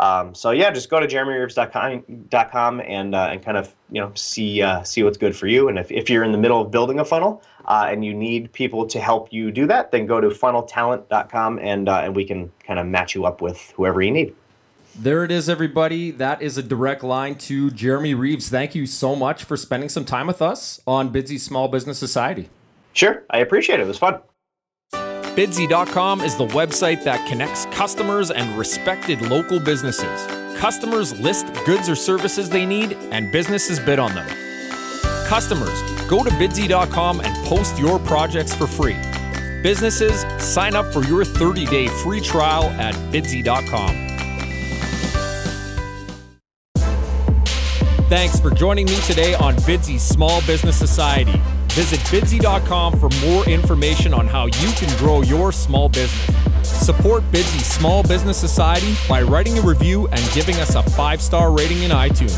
Um, 0.00 0.34
so 0.34 0.50
yeah, 0.50 0.70
just 0.70 0.88
go 0.88 1.00
to 1.00 1.06
jeremyreeves.com 1.06 2.80
and 2.80 3.14
uh, 3.14 3.28
and 3.30 3.42
kind 3.42 3.56
of 3.56 3.74
you 3.90 4.00
know 4.00 4.12
see 4.14 4.62
uh, 4.62 4.82
see 4.82 5.02
what's 5.02 5.18
good 5.18 5.36
for 5.36 5.46
you. 5.46 5.68
And 5.68 5.78
if, 5.78 5.90
if 5.90 6.08
you're 6.08 6.24
in 6.24 6.32
the 6.32 6.38
middle 6.38 6.60
of 6.60 6.70
building 6.70 6.98
a 6.98 7.04
funnel 7.04 7.42
uh, 7.66 7.88
and 7.88 8.04
you 8.04 8.14
need 8.14 8.52
people 8.52 8.86
to 8.86 9.00
help 9.00 9.32
you 9.32 9.50
do 9.50 9.66
that, 9.66 9.90
then 9.90 10.06
go 10.06 10.20
to 10.20 10.28
funneltalent.com 10.28 11.58
and 11.58 11.88
uh, 11.88 12.00
and 12.04 12.16
we 12.16 12.24
can 12.24 12.50
kind 12.66 12.78
of 12.78 12.86
match 12.86 13.14
you 13.14 13.24
up 13.24 13.40
with 13.42 13.72
whoever 13.76 14.00
you 14.00 14.10
need. 14.10 14.34
There 14.94 15.24
it 15.24 15.30
is, 15.30 15.48
everybody. 15.48 16.10
That 16.10 16.42
is 16.42 16.58
a 16.58 16.62
direct 16.62 17.02
line 17.02 17.36
to 17.36 17.70
Jeremy 17.70 18.14
Reeves. 18.14 18.50
Thank 18.50 18.74
you 18.74 18.86
so 18.86 19.16
much 19.16 19.44
for 19.44 19.56
spending 19.56 19.88
some 19.88 20.04
time 20.04 20.26
with 20.26 20.42
us 20.42 20.82
on 20.86 21.10
Bidsy 21.10 21.40
Small 21.40 21.68
Business 21.68 21.98
Society. 21.98 22.50
Sure, 22.92 23.24
I 23.30 23.38
appreciate 23.38 23.80
it. 23.80 23.84
It 23.84 23.86
was 23.86 23.96
fun. 23.96 24.20
Bidsy.com 24.92 26.20
is 26.20 26.36
the 26.36 26.46
website 26.48 27.04
that 27.04 27.26
connects 27.26 27.64
customers 27.82 28.30
and 28.30 28.56
respected 28.56 29.20
local 29.22 29.58
businesses. 29.58 30.24
Customers 30.56 31.18
list 31.18 31.46
goods 31.66 31.88
or 31.88 31.96
services 31.96 32.48
they 32.48 32.64
need, 32.64 32.92
and 33.10 33.32
businesses 33.32 33.80
bid 33.80 33.98
on 33.98 34.14
them. 34.14 34.28
Customers, 35.26 35.82
go 36.08 36.22
to 36.22 36.30
Bidsy.com 36.30 37.20
and 37.22 37.46
post 37.48 37.76
your 37.80 37.98
projects 37.98 38.54
for 38.54 38.68
free. 38.68 38.96
Businesses, 39.64 40.24
sign 40.38 40.76
up 40.76 40.92
for 40.92 41.02
your 41.06 41.24
30 41.24 41.66
day 41.66 41.88
free 41.88 42.20
trial 42.20 42.66
at 42.78 42.94
Bidsy.com. 43.12 43.90
Thanks 48.08 48.38
for 48.38 48.52
joining 48.52 48.86
me 48.86 48.96
today 49.08 49.34
on 49.34 49.56
Bidsy 49.66 49.98
Small 49.98 50.40
Business 50.42 50.76
Society. 50.76 51.34
Visit 51.70 51.98
bidsy.com 52.12 53.00
for 53.00 53.08
more 53.26 53.44
information 53.48 54.14
on 54.14 54.28
how 54.28 54.46
you 54.46 54.70
can 54.76 54.96
grow 54.98 55.22
your 55.22 55.50
small 55.50 55.88
business. 55.88 56.42
Support 56.82 57.22
Bidsy 57.30 57.60
Small 57.60 58.02
Business 58.02 58.36
Society 58.36 58.96
by 59.08 59.22
writing 59.22 59.56
a 59.56 59.60
review 59.60 60.08
and 60.08 60.32
giving 60.32 60.56
us 60.56 60.74
a 60.74 60.82
five 60.82 61.22
star 61.22 61.52
rating 61.56 61.84
in 61.84 61.92
iTunes. 61.92 62.36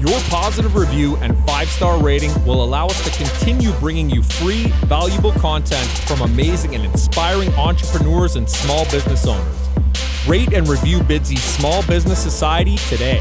Your 0.00 0.16
positive 0.30 0.76
review 0.76 1.16
and 1.16 1.36
five 1.44 1.68
star 1.68 2.00
rating 2.00 2.30
will 2.44 2.62
allow 2.62 2.86
us 2.86 3.02
to 3.04 3.10
continue 3.10 3.72
bringing 3.80 4.08
you 4.08 4.22
free, 4.22 4.68
valuable 4.86 5.32
content 5.32 5.88
from 6.06 6.20
amazing 6.20 6.76
and 6.76 6.84
inspiring 6.84 7.52
entrepreneurs 7.54 8.36
and 8.36 8.48
small 8.48 8.84
business 8.92 9.26
owners. 9.26 9.68
Rate 10.24 10.52
and 10.52 10.68
review 10.68 11.00
Bidsy's 11.00 11.42
Small 11.42 11.84
Business 11.88 12.22
Society 12.22 12.76
today. 12.88 13.20